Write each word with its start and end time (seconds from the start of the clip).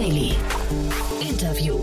Daily. 0.00 0.32
Interview. 1.20 1.78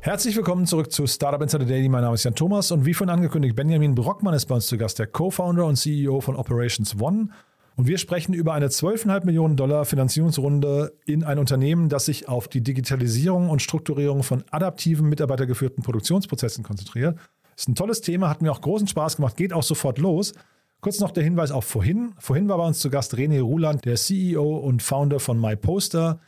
Herzlich 0.00 0.34
willkommen 0.34 0.66
zurück 0.66 0.90
zu 0.90 1.06
Startup 1.06 1.40
Insider 1.40 1.66
Daily. 1.66 1.88
Mein 1.88 2.02
Name 2.02 2.16
ist 2.16 2.24
Jan 2.24 2.34
Thomas 2.34 2.72
und 2.72 2.84
wie 2.84 2.94
von 2.94 3.08
angekündigt, 3.08 3.54
Benjamin 3.54 3.94
Brockmann 3.94 4.34
ist 4.34 4.46
bei 4.46 4.56
uns 4.56 4.66
zu 4.66 4.76
Gast, 4.76 4.98
der 4.98 5.06
Co-Founder 5.06 5.66
und 5.66 5.76
CEO 5.76 6.20
von 6.20 6.34
Operations 6.34 7.00
One. 7.00 7.28
Und 7.76 7.86
wir 7.86 7.96
sprechen 7.96 8.34
über 8.34 8.54
eine 8.54 8.66
12,5 8.66 9.24
Millionen 9.24 9.56
Dollar 9.56 9.84
Finanzierungsrunde 9.84 10.94
in 11.06 11.22
ein 11.22 11.38
Unternehmen, 11.38 11.88
das 11.88 12.06
sich 12.06 12.28
auf 12.28 12.48
die 12.48 12.60
Digitalisierung 12.60 13.50
und 13.50 13.62
Strukturierung 13.62 14.24
von 14.24 14.42
adaptiven, 14.50 15.08
mitarbeitergeführten 15.08 15.84
Produktionsprozessen 15.84 16.64
konzentriert. 16.64 17.16
Ist 17.56 17.68
ein 17.68 17.76
tolles 17.76 18.00
Thema, 18.00 18.28
hat 18.28 18.42
mir 18.42 18.50
auch 18.50 18.60
großen 18.60 18.88
Spaß 18.88 19.14
gemacht, 19.14 19.36
geht 19.36 19.52
auch 19.52 19.62
sofort 19.62 19.98
los. 19.98 20.32
Kurz 20.80 20.98
noch 20.98 21.12
der 21.12 21.22
Hinweis 21.22 21.52
auf 21.52 21.66
vorhin. 21.66 22.14
Vorhin 22.18 22.48
war 22.48 22.58
bei 22.58 22.66
uns 22.66 22.80
zu 22.80 22.90
Gast 22.90 23.14
René 23.14 23.40
Ruland, 23.40 23.84
der 23.84 23.94
CEO 23.94 24.56
und 24.56 24.82
Founder 24.82 25.20
von 25.20 25.40
MyPoster. 25.40 26.18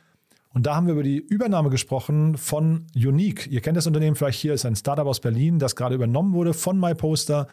Und 0.57 0.65
da 0.65 0.75
haben 0.75 0.87
wir 0.87 0.95
über 0.95 1.03
die 1.03 1.19
Übernahme 1.19 1.69
gesprochen 1.69 2.39
von 2.39 2.87
Unique. 2.95 3.47
Ihr 3.49 3.61
kennt 3.61 3.77
das 3.77 3.87
Unternehmen 3.87 4.17
vielleicht 4.17 4.41
hier, 4.41 4.55
ist 4.55 4.65
ein 4.65 4.75
Startup 4.75 5.07
aus 5.07 5.21
Berlin, 5.21 5.59
das 5.59 5.77
gerade 5.77 5.95
übernommen 5.95 6.33
wurde 6.33 6.55
von 6.55 6.81
MyPoster. 6.81 7.49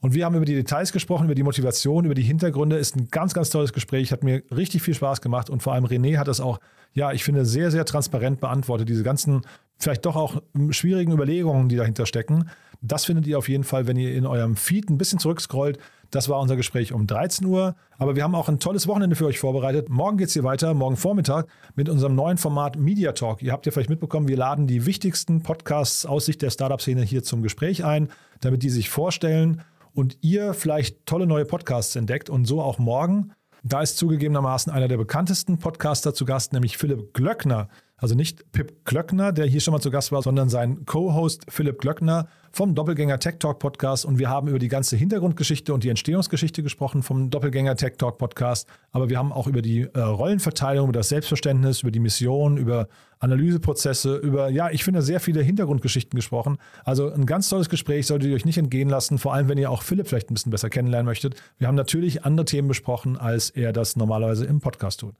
Und 0.00 0.12
wir 0.12 0.24
haben 0.24 0.34
über 0.34 0.44
die 0.44 0.56
Details 0.56 0.90
gesprochen, 0.90 1.26
über 1.26 1.36
die 1.36 1.44
Motivation, 1.44 2.04
über 2.04 2.16
die 2.16 2.22
Hintergründe. 2.22 2.76
Ist 2.76 2.96
ein 2.96 3.10
ganz, 3.12 3.32
ganz 3.32 3.50
tolles 3.50 3.72
Gespräch, 3.72 4.10
hat 4.10 4.24
mir 4.24 4.42
richtig 4.50 4.82
viel 4.82 4.94
Spaß 4.94 5.20
gemacht. 5.20 5.50
Und 5.50 5.62
vor 5.62 5.72
allem 5.72 5.84
René 5.84 6.18
hat 6.18 6.26
das 6.26 6.40
auch, 6.40 6.58
ja, 6.94 7.12
ich 7.12 7.22
finde, 7.22 7.46
sehr, 7.46 7.70
sehr 7.70 7.84
transparent 7.84 8.40
beantwortet. 8.40 8.88
Diese 8.88 9.04
ganzen, 9.04 9.42
vielleicht 9.76 10.04
doch 10.04 10.16
auch 10.16 10.42
schwierigen 10.70 11.12
Überlegungen, 11.12 11.68
die 11.68 11.76
dahinter 11.76 12.06
stecken. 12.06 12.50
Das 12.80 13.04
findet 13.04 13.28
ihr 13.28 13.38
auf 13.38 13.48
jeden 13.48 13.62
Fall, 13.62 13.86
wenn 13.86 13.96
ihr 13.96 14.12
in 14.16 14.26
eurem 14.26 14.56
Feed 14.56 14.90
ein 14.90 14.98
bisschen 14.98 15.20
zurückscrollt. 15.20 15.78
Das 16.10 16.28
war 16.28 16.40
unser 16.40 16.56
Gespräch 16.56 16.92
um 16.92 17.06
13 17.06 17.46
Uhr. 17.46 17.74
Aber 17.98 18.16
wir 18.16 18.22
haben 18.22 18.34
auch 18.34 18.48
ein 18.48 18.60
tolles 18.60 18.86
Wochenende 18.86 19.16
für 19.16 19.26
euch 19.26 19.38
vorbereitet. 19.38 19.88
Morgen 19.88 20.16
geht 20.16 20.28
es 20.28 20.32
hier 20.32 20.44
weiter, 20.44 20.72
morgen 20.72 20.96
Vormittag, 20.96 21.46
mit 21.74 21.88
unserem 21.88 22.14
neuen 22.14 22.38
Format 22.38 22.76
Media 22.76 23.12
Talk. 23.12 23.42
Ihr 23.42 23.52
habt 23.52 23.66
ja 23.66 23.72
vielleicht 23.72 23.90
mitbekommen, 23.90 24.28
wir 24.28 24.36
laden 24.36 24.66
die 24.66 24.86
wichtigsten 24.86 25.42
Podcasts 25.42 26.06
aus 26.06 26.26
Sicht 26.26 26.40
der 26.42 26.50
Startup-Szene 26.50 27.02
hier 27.02 27.22
zum 27.22 27.42
Gespräch 27.42 27.84
ein, 27.84 28.08
damit 28.40 28.62
die 28.62 28.70
sich 28.70 28.88
vorstellen 28.88 29.62
und 29.92 30.16
ihr 30.22 30.54
vielleicht 30.54 31.04
tolle 31.06 31.26
neue 31.26 31.44
Podcasts 31.44 31.94
entdeckt. 31.96 32.30
Und 32.30 32.46
so 32.46 32.62
auch 32.62 32.78
morgen. 32.78 33.32
Da 33.64 33.82
ist 33.82 33.98
zugegebenermaßen 33.98 34.72
einer 34.72 34.88
der 34.88 34.96
bekanntesten 34.96 35.58
Podcaster 35.58 36.14
zu 36.14 36.24
Gast, 36.24 36.52
nämlich 36.52 36.78
Philipp 36.78 37.12
Glöckner. 37.12 37.68
Also 38.00 38.14
nicht 38.14 38.52
Pip 38.52 38.84
Glöckner, 38.84 39.32
der 39.32 39.46
hier 39.46 39.60
schon 39.60 39.72
mal 39.72 39.80
zu 39.80 39.90
Gast 39.90 40.12
war, 40.12 40.22
sondern 40.22 40.48
sein 40.48 40.86
Co-Host 40.86 41.44
Philipp 41.48 41.80
Glöckner 41.80 42.28
vom 42.52 42.76
Doppelgänger 42.76 43.18
Tech 43.18 43.34
Talk 43.40 43.58
Podcast. 43.58 44.04
Und 44.04 44.20
wir 44.20 44.30
haben 44.30 44.46
über 44.46 44.60
die 44.60 44.68
ganze 44.68 44.96
Hintergrundgeschichte 44.96 45.74
und 45.74 45.82
die 45.82 45.88
Entstehungsgeschichte 45.88 46.62
gesprochen 46.62 47.02
vom 47.02 47.28
Doppelgänger 47.28 47.74
Tech 47.74 47.94
Talk 47.98 48.18
Podcast. 48.18 48.68
Aber 48.92 49.10
wir 49.10 49.18
haben 49.18 49.32
auch 49.32 49.48
über 49.48 49.62
die 49.62 49.82
äh, 49.82 49.98
Rollenverteilung, 49.98 50.84
über 50.88 50.98
das 50.98 51.08
Selbstverständnis, 51.08 51.82
über 51.82 51.90
die 51.90 51.98
Mission, 51.98 52.56
über 52.56 52.86
Analyseprozesse, 53.18 54.16
über, 54.16 54.48
ja, 54.48 54.70
ich 54.70 54.84
finde, 54.84 55.02
sehr 55.02 55.18
viele 55.18 55.42
Hintergrundgeschichten 55.42 56.16
gesprochen. 56.16 56.58
Also 56.84 57.10
ein 57.12 57.26
ganz 57.26 57.48
tolles 57.48 57.68
Gespräch, 57.68 58.06
solltet 58.06 58.30
ihr 58.30 58.36
euch 58.36 58.44
nicht 58.44 58.58
entgehen 58.58 58.88
lassen, 58.88 59.18
vor 59.18 59.34
allem 59.34 59.48
wenn 59.48 59.58
ihr 59.58 59.72
auch 59.72 59.82
Philipp 59.82 60.06
vielleicht 60.06 60.30
ein 60.30 60.34
bisschen 60.34 60.52
besser 60.52 60.70
kennenlernen 60.70 61.06
möchtet. 61.06 61.34
Wir 61.58 61.66
haben 61.66 61.74
natürlich 61.74 62.24
andere 62.24 62.44
Themen 62.44 62.68
besprochen, 62.68 63.16
als 63.16 63.50
er 63.50 63.72
das 63.72 63.96
normalerweise 63.96 64.46
im 64.46 64.60
Podcast 64.60 65.00
tut. 65.00 65.16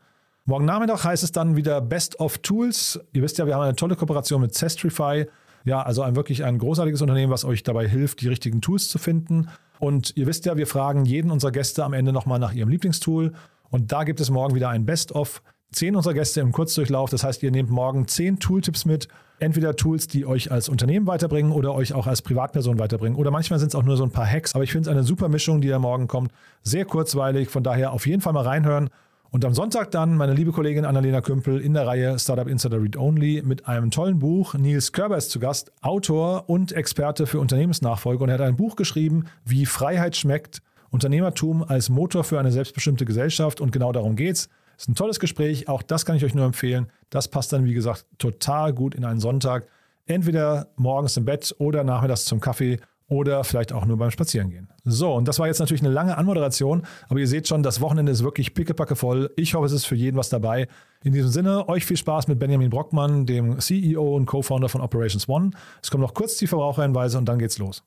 Morgen 0.48 0.64
Nachmittag 0.64 1.04
heißt 1.04 1.24
es 1.24 1.30
dann 1.30 1.56
wieder 1.56 1.82
Best 1.82 2.20
of 2.20 2.38
Tools. 2.38 2.98
Ihr 3.12 3.20
wisst 3.20 3.36
ja, 3.36 3.46
wir 3.46 3.54
haben 3.54 3.64
eine 3.64 3.76
tolle 3.76 3.96
Kooperation 3.96 4.40
mit 4.40 4.54
Zestrify. 4.54 5.26
Ja, 5.66 5.82
also 5.82 6.00
ein 6.00 6.16
wirklich 6.16 6.42
ein 6.42 6.56
großartiges 6.56 7.02
Unternehmen, 7.02 7.30
was 7.30 7.44
euch 7.44 7.64
dabei 7.64 7.86
hilft, 7.86 8.22
die 8.22 8.28
richtigen 8.28 8.62
Tools 8.62 8.88
zu 8.88 8.96
finden. 8.96 9.48
Und 9.78 10.16
ihr 10.16 10.26
wisst 10.26 10.46
ja, 10.46 10.56
wir 10.56 10.66
fragen 10.66 11.04
jeden 11.04 11.30
unserer 11.30 11.52
Gäste 11.52 11.84
am 11.84 11.92
Ende 11.92 12.14
nochmal 12.14 12.38
nach 12.38 12.54
ihrem 12.54 12.70
Lieblingstool. 12.70 13.34
Und 13.68 13.92
da 13.92 14.04
gibt 14.04 14.20
es 14.20 14.30
morgen 14.30 14.54
wieder 14.54 14.70
ein 14.70 14.86
Best 14.86 15.12
of. 15.12 15.42
Zehn 15.70 15.94
unserer 15.94 16.14
Gäste 16.14 16.40
im 16.40 16.50
Kurzdurchlauf. 16.50 17.10
Das 17.10 17.24
heißt, 17.24 17.42
ihr 17.42 17.50
nehmt 17.50 17.68
morgen 17.68 18.08
zehn 18.08 18.38
Tooltips 18.38 18.86
mit. 18.86 19.06
Entweder 19.40 19.76
Tools, 19.76 20.06
die 20.06 20.24
euch 20.24 20.50
als 20.50 20.70
Unternehmen 20.70 21.06
weiterbringen 21.06 21.52
oder 21.52 21.74
euch 21.74 21.92
auch 21.92 22.06
als 22.06 22.22
Privatperson 22.22 22.78
weiterbringen. 22.78 23.18
Oder 23.18 23.30
manchmal 23.30 23.58
sind 23.58 23.68
es 23.68 23.74
auch 23.74 23.82
nur 23.82 23.98
so 23.98 24.04
ein 24.04 24.12
paar 24.12 24.26
Hacks. 24.26 24.54
Aber 24.54 24.64
ich 24.64 24.72
finde 24.72 24.88
es 24.88 24.96
eine 24.96 25.04
super 25.04 25.28
Mischung, 25.28 25.60
die 25.60 25.68
da 25.68 25.78
morgen 25.78 26.08
kommt. 26.08 26.32
Sehr 26.62 26.86
kurzweilig. 26.86 27.50
Von 27.50 27.64
daher 27.64 27.92
auf 27.92 28.06
jeden 28.06 28.22
Fall 28.22 28.32
mal 28.32 28.44
reinhören. 28.44 28.88
Und 29.30 29.44
am 29.44 29.52
Sonntag 29.52 29.90
dann 29.90 30.16
meine 30.16 30.32
liebe 30.32 30.52
Kollegin 30.52 30.86
Annalena 30.86 31.20
Kümpel 31.20 31.60
in 31.60 31.74
der 31.74 31.86
Reihe 31.86 32.18
Startup 32.18 32.48
Insider 32.48 32.82
Read 32.82 32.96
Only 32.96 33.42
mit 33.44 33.68
einem 33.68 33.90
tollen 33.90 34.20
Buch. 34.20 34.54
Nils 34.54 34.92
Körber 34.92 35.18
ist 35.18 35.30
zu 35.30 35.38
Gast, 35.38 35.70
Autor 35.82 36.48
und 36.48 36.72
Experte 36.72 37.26
für 37.26 37.38
Unternehmensnachfolge. 37.38 38.24
Und 38.24 38.30
er 38.30 38.38
hat 38.38 38.40
ein 38.40 38.56
Buch 38.56 38.74
geschrieben, 38.74 39.26
wie 39.44 39.66
Freiheit 39.66 40.16
schmeckt, 40.16 40.62
Unternehmertum 40.88 41.62
als 41.62 41.90
Motor 41.90 42.24
für 42.24 42.40
eine 42.40 42.50
selbstbestimmte 42.50 43.04
Gesellschaft. 43.04 43.60
Und 43.60 43.70
genau 43.70 43.92
darum 43.92 44.16
geht's. 44.16 44.48
Ist 44.78 44.88
ein 44.88 44.94
tolles 44.94 45.20
Gespräch. 45.20 45.68
Auch 45.68 45.82
das 45.82 46.06
kann 46.06 46.16
ich 46.16 46.24
euch 46.24 46.34
nur 46.34 46.46
empfehlen. 46.46 46.86
Das 47.10 47.28
passt 47.28 47.52
dann, 47.52 47.66
wie 47.66 47.74
gesagt, 47.74 48.06
total 48.16 48.72
gut 48.72 48.94
in 48.94 49.04
einen 49.04 49.20
Sonntag. 49.20 49.66
Entweder 50.06 50.68
morgens 50.76 51.18
im 51.18 51.26
Bett 51.26 51.54
oder 51.58 51.84
nachmittags 51.84 52.24
zum 52.24 52.40
Kaffee 52.40 52.78
oder 53.08 53.42
vielleicht 53.42 53.72
auch 53.72 53.86
nur 53.86 53.96
beim 53.96 54.10
Spazierengehen. 54.10 54.68
So, 54.84 55.12
und 55.14 55.26
das 55.26 55.38
war 55.38 55.46
jetzt 55.46 55.58
natürlich 55.58 55.82
eine 55.82 55.92
lange 55.92 56.16
Anmoderation, 56.16 56.82
aber 57.08 57.20
ihr 57.20 57.26
seht 57.26 57.48
schon, 57.48 57.62
das 57.62 57.80
Wochenende 57.80 58.12
ist 58.12 58.22
wirklich 58.22 58.54
pickepacke 58.54 58.96
voll. 58.96 59.30
Ich 59.36 59.54
hoffe, 59.54 59.66
es 59.66 59.72
ist 59.72 59.86
für 59.86 59.94
jeden 59.94 60.16
was 60.16 60.28
dabei. 60.28 60.68
In 61.02 61.12
diesem 61.12 61.30
Sinne, 61.30 61.68
euch 61.68 61.86
viel 61.86 61.96
Spaß 61.96 62.28
mit 62.28 62.38
Benjamin 62.38 62.70
Brockmann, 62.70 63.24
dem 63.24 63.58
CEO 63.58 64.14
und 64.14 64.26
Co-Founder 64.26 64.68
von 64.68 64.80
Operations 64.80 65.28
One. 65.28 65.50
Es 65.82 65.90
kommen 65.90 66.02
noch 66.02 66.14
kurz 66.14 66.36
die 66.36 66.46
Verbraucherhinweise 66.46 67.18
und 67.18 67.26
dann 67.26 67.38
geht's 67.38 67.58
los. 67.58 67.82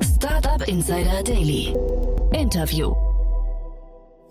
Startup 0.00 0.66
Insider 0.66 1.22
Daily. 1.22 1.74
Interview. 2.32 2.94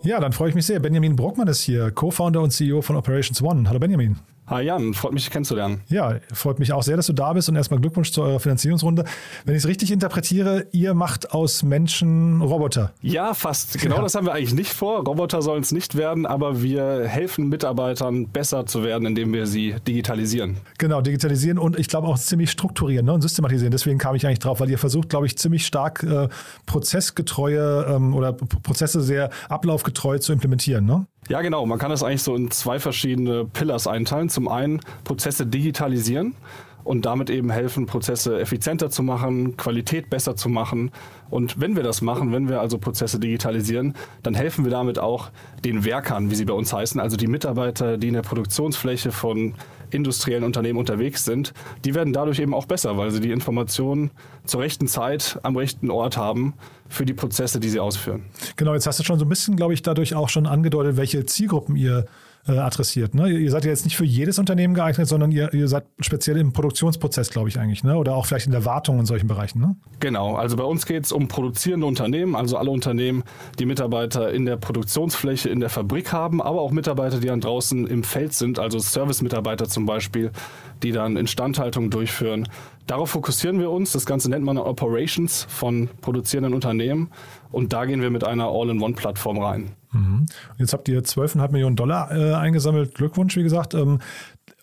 Ja, 0.02 0.20
dann 0.20 0.34
freue 0.34 0.50
ich 0.50 0.56
mich 0.56 0.66
sehr. 0.66 0.80
Benjamin 0.80 1.16
Brockmann 1.16 1.48
ist 1.48 1.62
hier, 1.62 1.90
Co-Founder 1.92 2.42
und 2.42 2.52
CEO 2.52 2.82
von 2.82 2.98
Operations 2.98 3.42
One. 3.42 3.70
Hallo 3.70 3.80
Benjamin. 3.80 4.18
Hi 4.54 4.62
Jan, 4.62 4.94
freut 4.94 5.14
mich 5.14 5.32
kennenzulernen. 5.32 5.82
Ja, 5.90 6.20
freut 6.32 6.60
mich 6.60 6.74
auch 6.74 6.84
sehr, 6.84 6.96
dass 6.96 7.08
du 7.08 7.14
da 7.14 7.34
bist 7.34 7.50
und 7.50 7.56
erstmal 7.56 7.80
Glückwunsch 7.80 8.12
zu 8.12 8.22
eurer 8.22 8.40
Finanzierungsrunde. 8.40 9.04
Wenn 9.46 9.56
ich 9.56 9.64
es 9.64 9.68
richtig 9.68 9.92
interpretiere, 9.92 10.68
ihr 10.72 10.94
macht 10.94 11.32
aus 11.32 11.64
Menschen 11.64 12.40
Roboter. 12.40 12.94
Ja, 13.02 13.34
fast. 13.34 13.80
Genau 13.82 13.96
ja. 13.96 14.02
das 14.04 14.14
haben 14.14 14.28
wir 14.28 14.34
eigentlich 14.34 14.54
nicht 14.54 14.72
vor. 14.72 15.04
Roboter 15.06 15.42
sollen 15.42 15.64
es 15.64 15.72
nicht 15.72 15.96
werden, 15.96 16.28
aber 16.28 16.62
wir 16.62 17.08
helfen 17.08 17.50
Mitarbeitern 17.50 18.28
besser 18.28 18.68
zu 18.68 18.84
werden, 18.84 19.08
indem 19.08 19.34
wir 19.34 19.48
sie 19.48 19.74
digitalisieren. 19.88 20.58
Genau, 20.78 21.02
digitalisieren 21.02 21.58
und 21.58 21.80
ich 21.80 21.88
glaube 21.88 22.08
auch 22.08 22.20
ziemlich 22.20 22.52
strukturieren 22.52 23.08
ne, 23.08 23.14
und 23.14 23.22
systematisieren. 23.22 23.72
Deswegen 23.72 23.98
kam 23.98 24.14
ich 24.14 24.28
eigentlich 24.28 24.38
drauf, 24.38 24.60
weil 24.60 24.70
ihr 24.70 24.78
versucht, 24.78 25.10
glaube 25.10 25.26
ich, 25.26 25.36
ziemlich 25.36 25.66
stark 25.66 26.04
äh, 26.04 26.28
prozessgetreue 26.68 27.88
ähm, 27.90 28.14
oder 28.14 28.34
Prozesse 28.34 29.02
sehr 29.02 29.32
ablaufgetreu 29.50 30.20
zu 30.20 30.32
implementieren. 30.32 30.86
Ne? 30.86 31.08
Ja, 31.30 31.42
genau. 31.42 31.66
Man 31.66 31.80
kann 31.80 31.90
das 31.90 32.04
eigentlich 32.04 32.24
so 32.24 32.36
in 32.36 32.52
zwei 32.52 32.80
verschiedene 32.80 33.46
Pillars 33.46 33.88
einteilen. 33.88 34.30
Zum 34.30 34.48
einen 34.48 34.82
Prozesse 35.04 35.46
digitalisieren 35.46 36.36
und 36.84 37.06
damit 37.06 37.30
eben 37.30 37.50
helfen, 37.50 37.86
Prozesse 37.86 38.40
effizienter 38.40 38.90
zu 38.90 39.04
machen, 39.04 39.56
Qualität 39.58 40.10
besser 40.10 40.36
zu 40.36 40.50
machen. 40.50 40.92
Und 41.30 41.60
wenn 41.60 41.76
wir 41.76 41.84
das 41.84 42.02
machen, 42.02 42.32
wenn 42.32 42.50
wir 42.50 42.60
also 42.60 42.78
Prozesse 42.78 43.20
digitalisieren, 43.20 43.96
dann 44.22 44.34
helfen 44.34 44.66
wir 44.66 44.72
damit 44.72 45.00
auch 45.00 45.30
den 45.64 45.86
Werkern, 45.86 46.30
wie 46.30 46.36
sie 46.36 46.46
bei 46.46 46.54
uns 46.54 46.74
heißen, 46.74 47.00
also 47.00 47.18
die 47.18 47.28
Mitarbeiter, 47.28 47.98
die 47.98 48.10
in 48.10 48.14
der 48.14 48.22
Produktionsfläche 48.22 49.12
von 49.12 49.54
industriellen 49.94 50.44
Unternehmen 50.44 50.80
unterwegs 50.80 51.26
sind, 51.26 51.54
die 51.86 51.96
werden 51.96 52.14
dadurch 52.14 52.40
eben 52.40 52.54
auch 52.54 52.66
besser, 52.66 52.98
weil 52.98 53.12
sie 53.12 53.20
die 53.20 53.32
Informationen 53.32 54.12
zur 54.46 54.62
rechten 54.62 54.88
Zeit 54.88 55.40
am 55.44 55.56
rechten 55.56 55.90
Ort 55.92 56.18
haben 56.18 56.54
für 56.90 57.06
die 57.06 57.14
Prozesse, 57.14 57.60
die 57.60 57.70
sie 57.70 57.80
ausführen. 57.80 58.26
Genau, 58.56 58.74
jetzt 58.74 58.88
hast 58.88 59.00
du 59.00 59.04
schon 59.04 59.20
so 59.20 59.26
ein 59.26 59.30
bisschen, 59.30 59.56
glaube 59.56 59.74
ich, 59.74 59.82
dadurch 59.82 60.16
auch 60.16 60.30
schon 60.30 60.46
angedeutet, 60.46 60.98
welche 60.98 61.26
Zielgruppen 61.26 61.76
ihr 61.76 62.06
adressiert. 62.46 63.16
Ne? 63.16 63.30
Ihr 63.30 63.52
seid 63.52 63.64
ja 63.64 63.72
jetzt 63.72 63.86
nicht 63.86 63.96
für 63.96 64.04
jedes 64.04 64.38
Unternehmen 64.38 64.74
geeignet, 64.74 65.08
sondern 65.08 65.32
ihr, 65.32 65.54
ihr 65.54 65.68
seid 65.68 65.86
speziell 66.00 66.38
im 66.38 66.52
Produktionsprozess, 66.52 67.30
glaube 67.30 67.50
ich 67.50 67.58
eigentlich, 67.58 67.84
ne? 67.84 67.96
oder 67.96 68.16
auch 68.16 68.26
vielleicht 68.26 68.48
in 68.48 68.52
der 68.52 68.66
Wartung 68.66 69.00
in 69.00 69.06
solchen 69.06 69.28
Bereichen. 69.28 69.60
Ne? 69.60 69.76
Genau, 70.00 70.36
also 70.36 70.58
bei 70.58 70.64
uns 70.64 70.86
geht 70.86 71.06
es 71.06 71.12
um 71.12 71.30
produzierende 71.30 71.88
Unternehmen, 71.88 72.36
also 72.36 72.58
alle 72.58 72.70
Unternehmen, 72.70 73.24
die 73.60 73.66
Mitarbeiter 73.66 74.32
in 74.34 74.46
der 74.46 74.58
Produktionsfläche, 74.58 75.48
in 75.50 75.62
der 75.62 75.70
Fabrik 75.70 76.12
haben, 76.12 76.42
aber 76.42 76.62
auch 76.62 76.72
Mitarbeiter, 76.72 77.20
die 77.20 77.28
dann 77.28 77.40
draußen 77.40 77.88
im 77.88 78.04
Feld 78.04 78.34
sind, 78.34 78.60
also 78.60 78.80
Service-Mitarbeiter 78.80 79.70
zum 79.70 79.86
Beispiel, 79.86 80.32
die 80.82 80.92
dann 80.92 81.16
Instandhaltung 81.16 81.90
durchführen. 81.90 82.50
Darauf 82.88 83.12
fokussieren 83.12 83.60
wir 83.60 83.72
uns. 83.72 83.94
Das 83.94 84.06
Ganze 84.06 84.30
nennt 84.30 84.44
man 84.44 84.58
Operations 84.58 85.46
von 85.50 85.90
produzierenden 86.02 86.54
Unternehmen. 86.54 87.10
Und 87.52 87.72
da 87.72 87.86
gehen 87.86 88.02
wir 88.02 88.10
mit 88.10 88.26
einer 88.26 88.50
All-in-One-Plattform 88.50 89.40
rein. 89.40 89.72
Mhm. 89.94 90.26
Jetzt 90.58 90.74
habt 90.74 90.88
ihr 90.90 91.02
12,5 91.02 91.52
Millionen 91.52 91.76
Dollar 91.76 92.12
äh, 92.12 92.34
eingesammelt. 92.34 92.96
Glückwunsch, 92.96 93.36
wie 93.36 93.44
gesagt. 93.44 93.74
Ähm, 93.74 94.00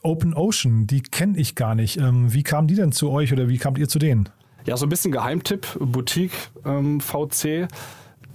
Open 0.02 0.34
Ocean, 0.34 0.86
die 0.86 1.02
kenne 1.02 1.38
ich 1.38 1.54
gar 1.54 1.74
nicht. 1.74 1.98
Ähm, 1.98 2.32
wie 2.32 2.42
kamen 2.42 2.68
die 2.68 2.74
denn 2.74 2.92
zu 2.92 3.10
euch 3.10 3.32
oder 3.32 3.48
wie 3.48 3.58
kamt 3.58 3.78
ihr 3.78 3.88
zu 3.88 3.98
denen? 3.98 4.28
Ja, 4.66 4.76
so 4.76 4.86
ein 4.86 4.88
bisschen 4.88 5.12
Geheimtipp, 5.12 5.66
Boutique 5.78 6.32
ähm, 6.64 7.00
VC. 7.00 7.68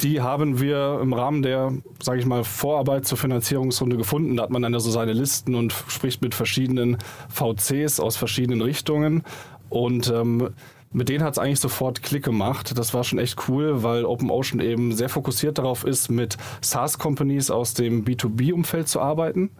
Die 0.01 0.21
haben 0.21 0.59
wir 0.59 0.99
im 1.01 1.13
Rahmen 1.13 1.41
der, 1.41 1.71
sage 2.03 2.19
ich 2.19 2.25
mal, 2.25 2.43
Vorarbeit 2.43 3.05
zur 3.05 3.17
Finanzierungsrunde 3.17 3.95
gefunden. 3.97 4.35
Da 4.35 4.43
hat 4.43 4.49
man 4.49 4.61
dann 4.61 4.77
so 4.79 4.91
seine 4.91 5.13
Listen 5.13 5.55
und 5.55 5.73
spricht 5.87 6.21
mit 6.21 6.35
verschiedenen 6.35 6.97
VCs 7.29 7.99
aus 7.99 8.17
verschiedenen 8.17 8.61
Richtungen. 8.61 9.23
Und 9.69 10.11
ähm, 10.13 10.49
mit 10.95 11.09
denen 11.09 11.23
hat 11.23 11.33
es 11.33 11.39
eigentlich 11.39 11.59
sofort 11.59 12.01
Klick 12.01 12.23
gemacht. 12.23 12.77
Das 12.77 12.93
war 12.93 13.03
schon 13.03 13.19
echt 13.19 13.49
cool, 13.49 13.83
weil 13.83 14.05
OpenOcean 14.05 14.61
eben 14.61 14.93
sehr 14.93 15.09
fokussiert 15.09 15.57
darauf 15.57 15.83
ist, 15.83 16.09
mit 16.09 16.37
SaaS-Companies 16.61 17.51
aus 17.51 17.73
dem 17.73 18.05
B2B-Umfeld 18.05 18.87
zu 18.87 19.01
arbeiten. 19.01 19.51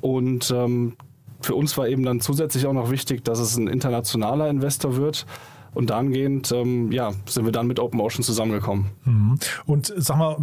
Und 0.00 0.50
ähm, 0.50 0.94
für 1.42 1.54
uns 1.54 1.76
war 1.76 1.88
eben 1.88 2.04
dann 2.04 2.20
zusätzlich 2.20 2.66
auch 2.66 2.72
noch 2.72 2.90
wichtig, 2.90 3.22
dass 3.22 3.38
es 3.38 3.56
ein 3.56 3.68
internationaler 3.68 4.48
Investor 4.48 4.96
wird. 4.96 5.26
Und 5.74 5.90
dahingehend 5.90 6.52
ähm, 6.52 6.90
ja, 6.90 7.12
sind 7.26 7.44
wir 7.44 7.52
dann 7.52 7.66
mit 7.66 7.78
OpenOcean 7.78 8.22
zusammengekommen. 8.22 8.86
Mhm. 9.04 9.38
Und 9.66 9.92
sag 9.96 10.16
mal, 10.16 10.36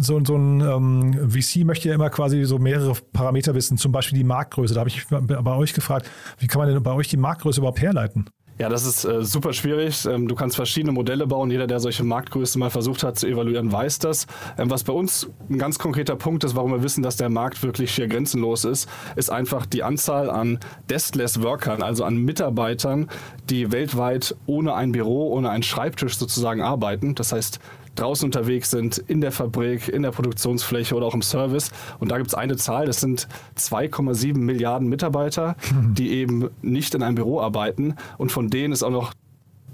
so, 0.00 0.22
so 0.24 0.36
ein 0.36 0.60
ähm, 0.60 1.30
VC 1.30 1.64
möchte 1.64 1.88
ja 1.88 1.94
immer 1.94 2.10
quasi 2.10 2.44
so 2.44 2.58
mehrere 2.58 2.94
Parameter 3.12 3.54
wissen, 3.54 3.76
zum 3.78 3.92
Beispiel 3.92 4.18
die 4.18 4.24
Marktgröße. 4.24 4.74
Da 4.74 4.80
habe 4.80 4.88
ich 4.90 5.06
bei 5.08 5.56
euch 5.56 5.72
gefragt, 5.72 6.10
wie 6.38 6.46
kann 6.46 6.60
man 6.60 6.68
denn 6.68 6.82
bei 6.82 6.92
euch 6.92 7.08
die 7.08 7.18
Marktgröße 7.18 7.60
überhaupt 7.60 7.80
herleiten? 7.80 8.26
Ja, 8.62 8.68
das 8.68 8.86
ist 8.86 9.04
äh, 9.04 9.24
super 9.24 9.52
schwierig. 9.52 10.06
Ähm, 10.06 10.28
du 10.28 10.36
kannst 10.36 10.54
verschiedene 10.54 10.92
Modelle 10.92 11.26
bauen. 11.26 11.50
Jeder, 11.50 11.66
der 11.66 11.80
solche 11.80 12.04
Marktgrößen 12.04 12.60
mal 12.60 12.70
versucht 12.70 13.02
hat 13.02 13.18
zu 13.18 13.26
evaluieren, 13.26 13.72
weiß 13.72 13.98
das. 13.98 14.28
Ähm, 14.56 14.70
was 14.70 14.84
bei 14.84 14.92
uns 14.92 15.28
ein 15.50 15.58
ganz 15.58 15.80
konkreter 15.80 16.14
Punkt 16.14 16.44
ist, 16.44 16.54
warum 16.54 16.70
wir 16.70 16.84
wissen, 16.84 17.02
dass 17.02 17.16
der 17.16 17.28
Markt 17.28 17.60
wirklich 17.64 17.92
hier 17.92 18.06
grenzenlos 18.06 18.64
ist, 18.64 18.88
ist 19.16 19.32
einfach 19.32 19.66
die 19.66 19.82
Anzahl 19.82 20.30
an 20.30 20.60
Deskless 20.88 21.42
Workern, 21.42 21.82
also 21.82 22.04
an 22.04 22.18
Mitarbeitern, 22.18 23.08
die 23.50 23.72
weltweit 23.72 24.36
ohne 24.46 24.74
ein 24.74 24.92
Büro, 24.92 25.32
ohne 25.32 25.50
einen 25.50 25.64
Schreibtisch 25.64 26.16
sozusagen 26.16 26.62
arbeiten. 26.62 27.16
Das 27.16 27.32
heißt, 27.32 27.58
draußen 27.94 28.26
unterwegs 28.26 28.70
sind, 28.70 28.98
in 28.98 29.20
der 29.20 29.32
Fabrik, 29.32 29.88
in 29.88 30.02
der 30.02 30.10
Produktionsfläche 30.10 30.94
oder 30.94 31.06
auch 31.06 31.14
im 31.14 31.22
Service. 31.22 31.70
Und 31.98 32.10
da 32.10 32.16
gibt 32.16 32.28
es 32.28 32.34
eine 32.34 32.56
Zahl, 32.56 32.86
das 32.86 33.00
sind 33.00 33.28
2,7 33.58 34.38
Milliarden 34.38 34.88
Mitarbeiter, 34.88 35.56
die 35.92 36.12
eben 36.12 36.50
nicht 36.62 36.94
in 36.94 37.02
einem 37.02 37.16
Büro 37.16 37.40
arbeiten. 37.40 37.96
Und 38.18 38.32
von 38.32 38.48
denen 38.48 38.72
ist 38.72 38.82
auch 38.82 38.90
noch 38.90 39.12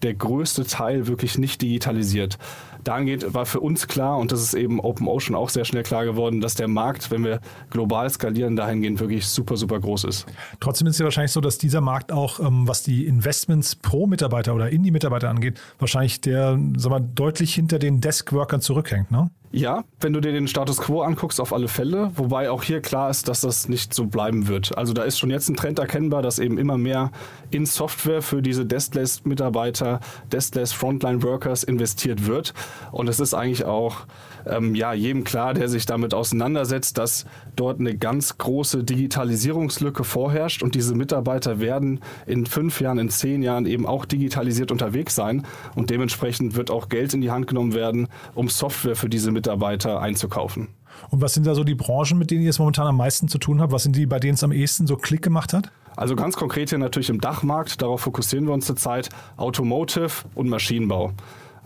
der 0.02 0.14
größte 0.14 0.64
Teil 0.64 1.06
wirklich 1.06 1.38
nicht 1.38 1.62
digitalisiert 1.62 2.38
dahingehend 2.84 3.34
war 3.34 3.46
für 3.46 3.60
uns 3.60 3.88
klar, 3.88 4.18
und 4.18 4.32
das 4.32 4.42
ist 4.42 4.54
eben 4.54 4.80
OpenOcean 4.80 5.34
auch 5.34 5.48
sehr 5.48 5.64
schnell 5.64 5.82
klar 5.82 6.04
geworden, 6.04 6.40
dass 6.40 6.54
der 6.54 6.68
Markt, 6.68 7.10
wenn 7.10 7.24
wir 7.24 7.40
global 7.70 8.08
skalieren, 8.10 8.56
dahingehend 8.56 9.00
wirklich 9.00 9.26
super, 9.26 9.56
super 9.56 9.80
groß 9.80 10.04
ist. 10.04 10.26
Trotzdem 10.60 10.86
ist 10.86 10.94
es 10.94 10.98
ja 10.98 11.04
wahrscheinlich 11.04 11.32
so, 11.32 11.40
dass 11.40 11.58
dieser 11.58 11.80
Markt 11.80 12.12
auch, 12.12 12.40
ähm, 12.40 12.66
was 12.66 12.82
die 12.82 13.06
Investments 13.06 13.76
pro 13.76 14.06
Mitarbeiter 14.06 14.54
oder 14.54 14.70
in 14.70 14.82
die 14.82 14.90
Mitarbeiter 14.90 15.30
angeht, 15.30 15.60
wahrscheinlich 15.78 16.20
der, 16.20 16.58
sag 16.76 16.90
mal, 16.90 17.00
deutlich 17.00 17.54
hinter 17.54 17.78
den 17.78 18.00
Deskworkern 18.00 18.60
zurückhängt, 18.60 19.10
ne? 19.10 19.30
Ja, 19.50 19.84
wenn 20.00 20.12
du 20.12 20.20
dir 20.20 20.32
den 20.32 20.46
Status 20.46 20.78
quo 20.78 21.00
anguckst, 21.00 21.40
auf 21.40 21.54
alle 21.54 21.68
Fälle. 21.68 22.10
Wobei 22.16 22.50
auch 22.50 22.62
hier 22.62 22.82
klar 22.82 23.08
ist, 23.08 23.28
dass 23.28 23.40
das 23.40 23.68
nicht 23.68 23.94
so 23.94 24.04
bleiben 24.04 24.46
wird. 24.46 24.76
Also 24.76 24.92
da 24.92 25.04
ist 25.04 25.18
schon 25.18 25.30
jetzt 25.30 25.48
ein 25.48 25.56
Trend 25.56 25.78
erkennbar, 25.78 26.20
dass 26.20 26.38
eben 26.38 26.58
immer 26.58 26.76
mehr 26.76 27.10
in 27.50 27.64
Software 27.64 28.20
für 28.20 28.42
diese 28.42 28.66
Deskless-Mitarbeiter, 28.66 30.00
Deskless-Frontline-Workers 30.32 31.62
investiert 31.62 32.26
wird. 32.26 32.52
Und 32.92 33.08
es 33.08 33.20
ist 33.20 33.32
eigentlich 33.32 33.64
auch 33.64 34.06
ähm, 34.50 34.74
ja, 34.74 34.92
jedem 34.92 35.24
klar, 35.24 35.54
der 35.54 35.68
sich 35.68 35.86
damit 35.86 36.14
auseinandersetzt, 36.14 36.98
dass 36.98 37.26
dort 37.56 37.80
eine 37.80 37.96
ganz 37.96 38.38
große 38.38 38.84
Digitalisierungslücke 38.84 40.04
vorherrscht 40.04 40.62
und 40.62 40.74
diese 40.74 40.94
Mitarbeiter 40.94 41.60
werden 41.60 42.00
in 42.26 42.46
fünf 42.46 42.80
Jahren, 42.80 42.98
in 42.98 43.10
zehn 43.10 43.42
Jahren 43.42 43.66
eben 43.66 43.86
auch 43.86 44.04
digitalisiert 44.04 44.70
unterwegs 44.72 45.14
sein 45.14 45.46
und 45.74 45.90
dementsprechend 45.90 46.56
wird 46.56 46.70
auch 46.70 46.88
Geld 46.88 47.14
in 47.14 47.20
die 47.20 47.30
Hand 47.30 47.46
genommen 47.46 47.74
werden, 47.74 48.08
um 48.34 48.48
Software 48.48 48.96
für 48.96 49.08
diese 49.08 49.30
Mitarbeiter 49.30 50.00
einzukaufen. 50.00 50.68
Und 51.10 51.20
was 51.20 51.34
sind 51.34 51.46
da 51.46 51.54
so 51.54 51.64
die 51.64 51.74
Branchen, 51.74 52.18
mit 52.18 52.30
denen 52.30 52.42
ihr 52.42 52.50
es 52.50 52.58
momentan 52.58 52.86
am 52.86 52.96
meisten 52.96 53.28
zu 53.28 53.38
tun 53.38 53.60
habt? 53.60 53.72
Was 53.72 53.84
sind 53.84 53.96
die, 53.96 54.06
bei 54.06 54.18
denen 54.18 54.34
es 54.34 54.42
am 54.42 54.52
ehesten 54.52 54.86
so 54.86 54.96
Klick 54.96 55.22
gemacht 55.22 55.52
hat? 55.52 55.70
Also 55.96 56.14
ganz 56.14 56.36
konkret 56.36 56.70
hier 56.70 56.78
natürlich 56.78 57.10
im 57.10 57.20
Dachmarkt, 57.20 57.82
darauf 57.82 58.02
fokussieren 58.02 58.46
wir 58.46 58.54
uns 58.54 58.66
zurzeit, 58.66 59.08
Automotive 59.36 60.10
und 60.34 60.48
Maschinenbau. 60.48 61.12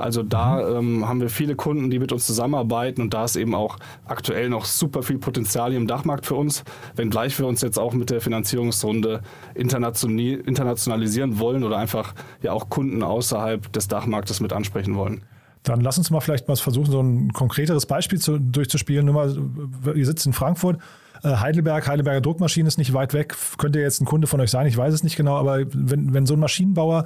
Also 0.02 0.24
da 0.24 0.56
mhm. 0.56 0.76
ähm, 0.76 1.08
haben 1.08 1.20
wir 1.20 1.28
viele 1.28 1.54
Kunden, 1.54 1.88
die 1.88 2.00
mit 2.00 2.10
uns 2.12 2.26
zusammenarbeiten 2.26 3.00
und 3.00 3.14
da 3.14 3.24
ist 3.24 3.36
eben 3.36 3.54
auch 3.54 3.76
aktuell 4.04 4.48
noch 4.48 4.64
super 4.64 5.04
viel 5.04 5.18
Potenzial 5.18 5.72
im 5.72 5.86
Dachmarkt 5.86 6.26
für 6.26 6.34
uns, 6.34 6.64
wenngleich 6.96 7.38
wir 7.38 7.46
uns 7.46 7.60
jetzt 7.60 7.78
auch 7.78 7.94
mit 7.94 8.10
der 8.10 8.20
Finanzierungsrunde 8.20 9.22
internationalisieren 9.54 11.38
wollen 11.38 11.62
oder 11.62 11.78
einfach 11.78 12.14
ja 12.42 12.52
auch 12.52 12.68
Kunden 12.68 13.04
außerhalb 13.04 13.72
des 13.72 13.86
Dachmarktes 13.86 14.40
mit 14.40 14.52
ansprechen 14.52 14.96
wollen. 14.96 15.22
Dann 15.62 15.80
lass 15.80 15.98
uns 15.98 16.10
mal 16.10 16.20
vielleicht 16.20 16.48
mal 16.48 16.56
versuchen, 16.56 16.90
so 16.90 17.00
ein 17.00 17.32
konkreteres 17.32 17.86
Beispiel 17.86 18.18
zu, 18.18 18.38
durchzuspielen. 18.38 19.06
Nur 19.06 19.14
mal, 19.14 19.36
ihr 19.94 20.06
sitzt 20.06 20.26
in 20.26 20.32
Frankfurt, 20.32 20.80
äh, 21.22 21.36
Heidelberg, 21.36 21.86
Heidelberger 21.86 22.20
Druckmaschine 22.20 22.66
ist 22.66 22.78
nicht 22.78 22.92
weit 22.92 23.14
weg. 23.14 23.36
Könnte 23.58 23.78
jetzt 23.78 24.00
ein 24.00 24.04
Kunde 24.04 24.26
von 24.26 24.40
euch 24.40 24.50
sein, 24.50 24.66
ich 24.66 24.76
weiß 24.76 24.92
es 24.92 25.04
nicht 25.04 25.16
genau, 25.16 25.36
aber 25.36 25.60
wenn, 25.72 26.12
wenn 26.12 26.26
so 26.26 26.34
ein 26.34 26.40
Maschinenbauer 26.40 27.04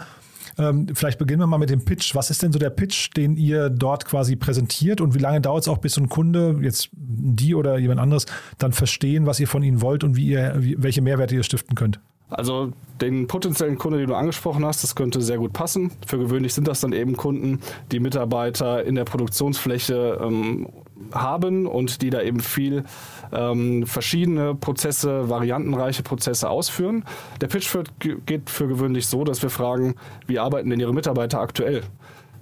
ähm, 0.59 0.87
vielleicht 0.95 1.19
beginnen 1.19 1.41
wir 1.41 1.47
mal 1.47 1.59
mit 1.59 1.71
dem 1.71 1.85
Pitch. 1.85 2.15
Was 2.15 2.31
ist 2.31 2.43
denn 2.43 2.53
so 2.53 2.59
der 2.59 2.71
Pitch, 2.71 3.11
den 3.17 3.37
ihr 3.37 3.71
dort 3.71 4.05
quasi 4.05 4.37
präsentiert 4.37 5.01
und 5.01 5.15
wie 5.15 5.19
lange 5.19 5.41
dauert 5.41 5.63
es 5.63 5.69
auch, 5.69 5.79
bis 5.79 5.95
so 5.95 6.01
ein 6.01 6.09
Kunde, 6.09 6.59
jetzt 6.63 6.89
die 6.93 7.55
oder 7.55 7.79
jemand 7.79 8.01
anderes, 8.01 8.27
dann 8.59 8.73
verstehen, 8.73 9.27
was 9.27 9.41
ihr 9.41 9.49
von 9.49 9.63
ihnen 9.63 9.81
wollt 9.81 10.05
und 10.05 10.17
wie 10.17 10.29
ihr, 10.29 10.55
welche 10.57 11.03
Mehrwerte 11.03 11.35
ihr 11.35 11.43
stiften 11.43 11.75
könnt? 11.75 12.01
Also 12.29 12.73
den 13.01 13.29
potenziellen 13.29 13.79
Kunde, 13.79 13.99
den 13.99 14.09
du 14.09 14.15
angesprochen 14.15 14.65
hast, 14.65 14.83
das 14.83 14.95
könnte 14.97 15.21
sehr 15.21 15.39
gut 15.39 15.53
passen. 15.53 15.93
Für 16.07 16.19
gewöhnlich 16.19 16.55
sind 16.55 16.67
das 16.67 16.81
dann 16.81 16.93
eben 16.93 17.17
Kunden, 17.17 17.61
die 17.93 18.01
Mitarbeiter 18.01 18.85
in 18.85 18.97
der 18.97 19.05
Produktionsfläche 19.05 20.19
ähm, 20.21 20.69
haben 21.13 21.67
und 21.67 22.03
die 22.03 22.11
da 22.11 22.23
eben 22.23 22.41
viel 22.41 22.85
ähm, 23.33 23.87
verschiedene 23.87 24.55
Prozesse, 24.55 25.29
variantenreiche 25.29 26.03
Prozesse 26.03 26.49
ausführen. 26.49 27.05
Der 27.41 27.47
Pitch 27.47 27.77
geht 28.01 28.51
für 28.51 28.67
gewöhnlich 28.67 29.07
so, 29.07 29.23
dass 29.23 29.43
wir 29.43 29.51
fragen, 29.51 29.95
wie 30.27 30.39
arbeiten 30.39 30.71
denn 30.71 30.81
Ihre 30.81 30.95
Mitarbeiter 30.95 31.41
aktuell? 31.41 31.83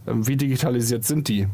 Ähm, 0.06 0.26
wie 0.26 0.36
digitalisiert 0.36 1.04
sind 1.04 1.28
die? 1.28 1.46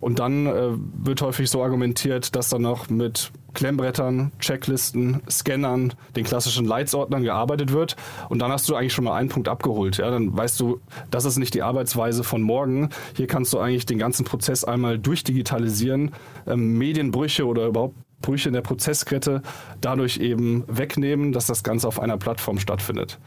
Und 0.00 0.18
dann 0.18 0.46
äh, 0.46 0.70
wird 1.04 1.20
häufig 1.20 1.50
so 1.50 1.62
argumentiert, 1.62 2.34
dass 2.34 2.48
dann 2.48 2.62
noch 2.62 2.88
mit 2.88 3.30
Klemmbrettern, 3.52 4.32
Checklisten, 4.38 5.20
Scannern, 5.28 5.92
den 6.16 6.24
klassischen 6.24 6.64
Leitsordnern 6.64 7.22
gearbeitet 7.22 7.72
wird. 7.72 7.96
Und 8.28 8.40
dann 8.40 8.50
hast 8.50 8.68
du 8.68 8.74
eigentlich 8.74 8.94
schon 8.94 9.04
mal 9.04 9.16
einen 9.16 9.28
Punkt 9.28 9.48
abgeholt. 9.48 9.98
Ja? 9.98 10.10
Dann 10.10 10.36
weißt 10.36 10.58
du, 10.58 10.80
das 11.10 11.24
ist 11.26 11.38
nicht 11.38 11.52
die 11.52 11.62
Arbeitsweise 11.62 12.24
von 12.24 12.40
morgen. 12.40 12.88
Hier 13.14 13.26
kannst 13.26 13.52
du 13.52 13.58
eigentlich 13.58 13.86
den 13.86 13.98
ganzen 13.98 14.24
Prozess 14.24 14.64
einmal 14.64 14.98
durchdigitalisieren, 14.98 16.12
ähm, 16.46 16.78
Medienbrüche 16.78 17.46
oder 17.46 17.66
überhaupt 17.66 17.96
Brüche 18.22 18.48
in 18.48 18.54
der 18.54 18.60
Prozesskette 18.60 19.42
dadurch 19.80 20.18
eben 20.18 20.64
wegnehmen, 20.66 21.32
dass 21.32 21.46
das 21.46 21.62
Ganze 21.62 21.88
auf 21.88 22.00
einer 22.00 22.18
Plattform 22.18 22.58
stattfindet. 22.58 23.18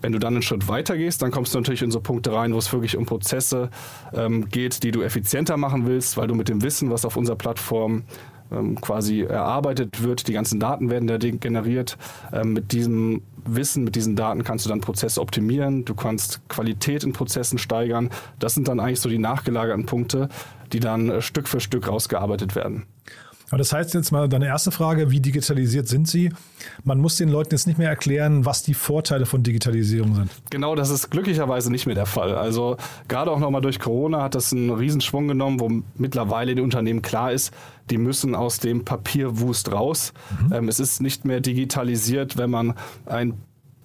Wenn 0.00 0.12
du 0.12 0.18
dann 0.18 0.34
einen 0.34 0.42
Schritt 0.42 0.68
weiter 0.68 0.96
gehst, 0.96 1.22
dann 1.22 1.30
kommst 1.30 1.54
du 1.54 1.58
natürlich 1.58 1.82
in 1.82 1.90
so 1.90 2.00
Punkte 2.00 2.32
rein, 2.32 2.54
wo 2.54 2.58
es 2.58 2.72
wirklich 2.72 2.96
um 2.96 3.06
Prozesse 3.06 3.70
ähm, 4.14 4.48
geht, 4.48 4.82
die 4.82 4.90
du 4.90 5.02
effizienter 5.02 5.56
machen 5.56 5.86
willst, 5.86 6.16
weil 6.16 6.26
du 6.26 6.34
mit 6.34 6.48
dem 6.48 6.62
Wissen, 6.62 6.90
was 6.90 7.04
auf 7.04 7.16
unserer 7.16 7.36
Plattform 7.36 8.04
ähm, 8.52 8.80
quasi 8.80 9.22
erarbeitet 9.22 10.02
wird, 10.02 10.26
die 10.26 10.32
ganzen 10.32 10.58
Daten 10.58 10.90
werden 10.90 11.06
da 11.06 11.18
generiert. 11.18 11.96
Ähm, 12.32 12.52
mit 12.52 12.72
diesem 12.72 13.22
Wissen, 13.44 13.84
mit 13.84 13.94
diesen 13.94 14.16
Daten 14.16 14.44
kannst 14.44 14.64
du 14.64 14.68
dann 14.68 14.80
Prozesse 14.80 15.20
optimieren, 15.20 15.84
du 15.84 15.94
kannst 15.94 16.46
Qualität 16.48 17.04
in 17.04 17.12
Prozessen 17.12 17.58
steigern. 17.58 18.10
Das 18.38 18.54
sind 18.54 18.68
dann 18.68 18.80
eigentlich 18.80 19.00
so 19.00 19.08
die 19.08 19.18
nachgelagerten 19.18 19.86
Punkte, 19.86 20.28
die 20.72 20.80
dann 20.80 21.10
äh, 21.10 21.22
Stück 21.22 21.48
für 21.48 21.60
Stück 21.60 21.88
rausgearbeitet 21.88 22.56
werden. 22.56 22.86
Aber 23.50 23.58
das 23.58 23.72
heißt 23.72 23.94
jetzt 23.94 24.12
mal 24.12 24.28
deine 24.28 24.46
erste 24.46 24.70
Frage, 24.70 25.10
wie 25.10 25.20
digitalisiert 25.20 25.88
sind 25.88 26.08
Sie? 26.08 26.32
Man 26.84 27.00
muss 27.00 27.16
den 27.16 27.28
Leuten 27.28 27.50
jetzt 27.52 27.66
nicht 27.66 27.78
mehr 27.78 27.88
erklären, 27.88 28.46
was 28.46 28.62
die 28.62 28.74
Vorteile 28.74 29.26
von 29.26 29.42
Digitalisierung 29.42 30.14
sind. 30.14 30.30
Genau, 30.50 30.76
das 30.76 30.90
ist 30.90 31.10
glücklicherweise 31.10 31.70
nicht 31.70 31.86
mehr 31.86 31.96
der 31.96 32.06
Fall. 32.06 32.36
Also 32.36 32.76
gerade 33.08 33.30
auch 33.30 33.40
nochmal 33.40 33.60
durch 33.60 33.80
Corona 33.80 34.22
hat 34.22 34.36
das 34.36 34.52
einen 34.52 34.70
Riesensprung 34.70 35.26
genommen, 35.26 35.58
wo 35.58 35.68
mittlerweile 35.96 36.54
den 36.54 36.64
Unternehmen 36.64 37.02
klar 37.02 37.32
ist, 37.32 37.52
die 37.90 37.98
müssen 37.98 38.36
aus 38.36 38.60
dem 38.60 38.84
Papierwust 38.84 39.72
raus. 39.72 40.12
Mhm. 40.46 40.52
Ähm, 40.52 40.68
es 40.68 40.78
ist 40.78 41.02
nicht 41.02 41.24
mehr 41.24 41.40
digitalisiert, 41.40 42.36
wenn 42.36 42.50
man 42.50 42.74
ein 43.06 43.34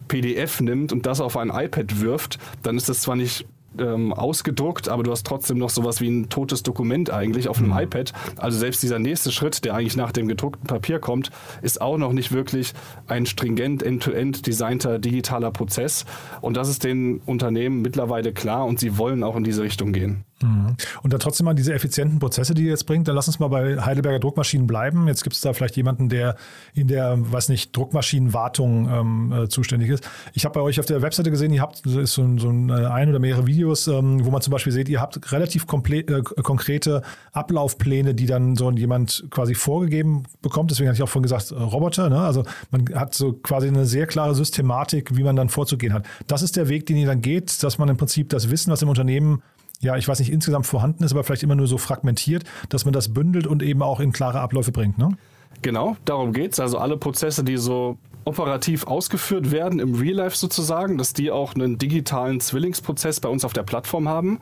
PDF 0.08 0.62
nimmt 0.62 0.94
und 0.94 1.08
das 1.08 1.20
auf 1.20 1.38
ein 1.38 1.50
iPad 1.50 2.02
wirft, 2.02 2.38
dann 2.62 2.78
ist 2.78 2.88
das 2.88 3.02
zwar 3.02 3.16
nicht 3.16 3.48
ähm, 3.80 4.14
ausgedruckt, 4.14 4.90
aber 4.90 5.04
du 5.04 5.12
hast 5.12 5.26
trotzdem 5.26 5.58
noch 5.58 5.70
sowas 5.70 6.02
wie 6.02 6.10
ein 6.10 6.30
totes 6.30 6.64
Dokument 6.64 7.10
eigentlich 7.12 7.48
auf 7.48 7.58
einem 7.58 7.72
mhm. 7.72 7.80
iPad. 7.80 8.14
Also 8.38 8.58
selbst 8.58 8.84
dieser 8.84 9.00
nächste 9.00 9.32
Schritt, 9.32 9.66
der 9.66 9.76
eigentlich 9.76 9.96
nach 9.96 10.12
dem 10.12 10.28
gedruckten 10.28 10.68
Papier 10.68 11.00
kommt, 11.00 11.32
ist 11.62 11.82
auch 11.82 11.98
noch 11.98 12.14
nicht 12.14 12.32
wirklich 12.32 12.74
ein 13.08 13.26
stringent 13.26 13.84
end-to-end 13.84 14.48
designter 14.48 15.00
digitaler 15.00 15.52
Prozess. 15.52 16.06
Und 16.42 16.58
das 16.58 16.70
ist 16.70 16.84
den 16.84 17.20
Unternehmen 17.26 17.82
mittlerweile 17.82 18.34
klar 18.34 18.66
und 18.66 18.80
sie 18.80 18.98
wollen 18.98 19.24
auch 19.24 19.36
in 19.36 19.44
diese 19.44 19.64
Richtung 19.64 19.94
gehen. 19.94 20.26
Mhm. 20.42 20.76
Und 21.02 21.14
dann 21.14 21.20
trotzdem 21.20 21.46
mal 21.46 21.54
diese 21.54 21.74
effizienten 21.74 22.20
Prozesse, 22.20 22.54
die 22.54 22.64
ihr 22.64 22.72
jetzt 22.72 22.86
bringt, 22.86 23.08
dann 23.08 23.16
lass 23.16 23.28
uns 23.28 23.40
mal 23.40 23.48
bei 23.48 23.82
Heidelberger 23.82 24.20
Druckmaschinen 24.20 24.68
bleiben. 24.68 25.08
Jetzt 25.08 25.24
gibt 25.24 25.36
es 25.36 25.42
da 25.42 25.54
vielleicht 25.54 25.78
jemanden, 25.78 26.10
der 26.10 26.36
in 26.74 26.88
der, 26.88 27.16
weiß 27.18 27.50
nicht, 27.50 27.76
Druckmaschinenwartung 27.76 28.90
ähm, 28.90 29.34
äh, 29.34 29.48
zuständig 29.48 29.90
ist. 29.90 30.10
Ich 30.34 30.46
habe 30.46 30.54
bei 30.54 30.62
euch 30.62 30.80
auf 30.80 30.86
der 30.86 31.02
Webseite 31.02 31.32
gesehen, 31.32 31.54
ihr 31.54 31.62
habt 31.62 31.82
so, 31.86 32.06
so 32.06 32.22
ein, 32.24 32.70
äh, 32.70 32.86
ein 32.86 33.10
oder 33.10 33.20
mehrere 33.20 33.48
Videos, 33.48 33.65
ähm, 33.88 34.26
wo 34.26 34.32
man 34.32 34.42
zum 34.42 34.52
Beispiel 34.52 34.72
sieht, 34.72 34.90
ihr 34.90 35.02
habt 35.02 35.32
relativ 35.32 35.66
äh, 35.66 36.22
konkrete 36.22 37.02
Ablaufpläne, 37.32 38.14
die 38.16 38.26
dann 38.26 38.56
so 38.56 38.72
jemand 38.72 39.26
quasi 39.30 39.56
vorgegeben 39.56 40.24
bekommt. 40.42 40.72
Deswegen 40.72 40.90
hatte 40.90 40.98
ich 40.98 41.04
auch 41.04 41.10
vorhin 41.10 41.24
gesagt, 41.24 41.52
äh, 41.52 41.56
Roboter. 41.56 42.10
Ne? 42.10 42.20
Also 42.20 42.44
man 42.72 42.88
hat 42.96 43.14
so 43.14 43.34
quasi 43.34 43.68
eine 43.68 43.86
sehr 43.86 44.08
klare 44.08 44.36
Systematik, 44.36 45.16
wie 45.16 45.24
man 45.24 45.36
dann 45.36 45.50
vorzugehen 45.50 45.94
hat. 45.94 46.06
Das 46.28 46.42
ist 46.42 46.56
der 46.56 46.70
Weg, 46.70 46.86
den 46.86 46.98
ihr 46.98 47.08
dann 47.08 47.22
geht, 47.22 47.64
dass 47.64 47.78
man 47.78 47.90
im 47.90 47.98
Prinzip 47.98 48.30
das 48.30 48.50
Wissen, 48.50 48.72
was 48.72 48.82
im 48.82 48.90
Unternehmen 48.90 49.42
ja, 49.82 49.98
ich 49.98 50.08
weiß 50.08 50.20
nicht, 50.20 50.32
insgesamt 50.32 50.66
vorhanden 50.66 51.04
ist, 51.04 51.12
aber 51.12 51.26
vielleicht 51.26 51.44
immer 51.44 51.54
nur 51.54 51.68
so 51.68 51.78
fragmentiert, 51.78 52.46
dass 52.70 52.86
man 52.86 52.94
das 52.94 53.14
bündelt 53.14 53.46
und 53.46 53.62
eben 53.62 53.82
auch 53.82 54.00
in 54.00 54.14
klare 54.14 54.40
Abläufe 54.40 54.72
bringt, 54.72 54.98
ne? 54.98 55.18
Genau, 55.62 55.98
darum 56.06 56.34
geht 56.34 56.54
es. 56.54 56.60
Also 56.60 56.78
alle 56.78 56.98
Prozesse, 56.98 57.44
die 57.44 57.58
so 57.58 57.98
operativ 58.26 58.88
ausgeführt 58.88 59.52
werden, 59.52 59.80
im 59.80 59.96
Real 59.96 60.16
Life 60.16 60.36
sozusagen, 60.36 60.98
dass 60.98 61.14
die 61.14 61.32
auch 61.32 61.54
einen 61.54 61.78
digitalen 61.78 62.40
Zwillingsprozess 62.40 63.20
bei 63.20 63.30
uns 63.30 63.46
auf 63.46 63.54
der 63.54 63.64
Plattform 63.64 64.10
haben. 64.10 64.40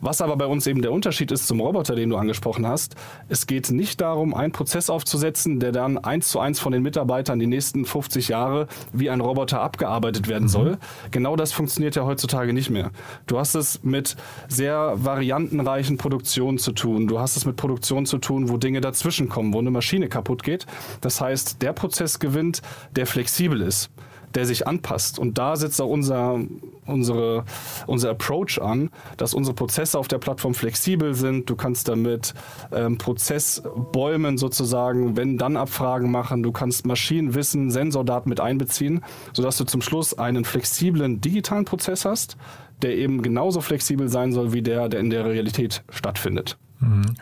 Was 0.00 0.20
aber 0.20 0.36
bei 0.36 0.46
uns 0.46 0.66
eben 0.66 0.82
der 0.82 0.92
Unterschied 0.92 1.32
ist 1.32 1.46
zum 1.46 1.60
Roboter, 1.60 1.94
den 1.94 2.10
du 2.10 2.16
angesprochen 2.16 2.66
hast, 2.66 2.94
es 3.30 3.46
geht 3.46 3.70
nicht 3.70 4.02
darum, 4.02 4.34
einen 4.34 4.52
Prozess 4.52 4.90
aufzusetzen, 4.90 5.60
der 5.60 5.72
dann 5.72 5.96
eins 5.96 6.28
zu 6.28 6.40
eins 6.40 6.60
von 6.60 6.72
den 6.72 6.82
Mitarbeitern 6.82 7.38
die 7.38 7.46
nächsten 7.46 7.86
50 7.86 8.28
Jahre 8.28 8.68
wie 8.92 9.08
ein 9.08 9.20
Roboter 9.20 9.62
abgearbeitet 9.62 10.28
werden 10.28 10.48
soll. 10.48 10.72
Mhm. 10.72 10.78
Genau 11.10 11.36
das 11.36 11.52
funktioniert 11.52 11.96
ja 11.96 12.04
heutzutage 12.04 12.52
nicht 12.52 12.68
mehr. 12.70 12.90
Du 13.26 13.38
hast 13.38 13.54
es 13.54 13.82
mit 13.82 14.16
sehr 14.46 14.92
variantenreichen 14.96 15.96
Produktionen 15.96 16.58
zu 16.58 16.72
tun. 16.72 17.06
Du 17.08 17.18
hast 17.18 17.36
es 17.36 17.46
mit 17.46 17.56
Produktionen 17.56 18.04
zu 18.04 18.18
tun, 18.18 18.50
wo 18.50 18.58
Dinge 18.58 18.82
dazwischen 18.82 19.30
kommen, 19.30 19.54
wo 19.54 19.58
eine 19.58 19.70
Maschine 19.70 20.08
kaputt 20.08 20.42
geht. 20.42 20.53
Das 21.00 21.20
heißt, 21.20 21.62
der 21.62 21.72
Prozess 21.72 22.18
gewinnt, 22.18 22.62
der 22.96 23.06
flexibel 23.06 23.60
ist 23.60 23.90
der 24.34 24.46
sich 24.46 24.66
anpasst. 24.66 25.18
Und 25.18 25.38
da 25.38 25.56
setzt 25.56 25.80
auch 25.80 25.88
unser, 25.88 26.40
unsere, 26.86 27.44
unser 27.86 28.10
Approach 28.10 28.60
an, 28.60 28.90
dass 29.16 29.34
unsere 29.34 29.54
Prozesse 29.54 29.98
auf 29.98 30.08
der 30.08 30.18
Plattform 30.18 30.54
flexibel 30.54 31.14
sind. 31.14 31.48
Du 31.48 31.56
kannst 31.56 31.88
damit 31.88 32.34
ähm, 32.72 32.98
Prozessbäumen 32.98 34.38
sozusagen, 34.38 35.16
wenn 35.16 35.38
dann 35.38 35.56
Abfragen 35.56 36.10
machen. 36.10 36.42
Du 36.42 36.52
kannst 36.52 36.86
Maschinenwissen, 36.86 37.70
Sensordaten 37.70 38.28
mit 38.28 38.40
einbeziehen, 38.40 39.04
sodass 39.32 39.56
du 39.56 39.64
zum 39.64 39.82
Schluss 39.82 40.18
einen 40.18 40.44
flexiblen 40.44 41.20
digitalen 41.20 41.64
Prozess 41.64 42.04
hast, 42.04 42.36
der 42.82 42.96
eben 42.96 43.22
genauso 43.22 43.60
flexibel 43.60 44.08
sein 44.08 44.32
soll 44.32 44.52
wie 44.52 44.62
der, 44.62 44.88
der 44.88 45.00
in 45.00 45.10
der 45.10 45.24
Realität 45.24 45.84
stattfindet. 45.90 46.58
Mhm. 46.84 47.14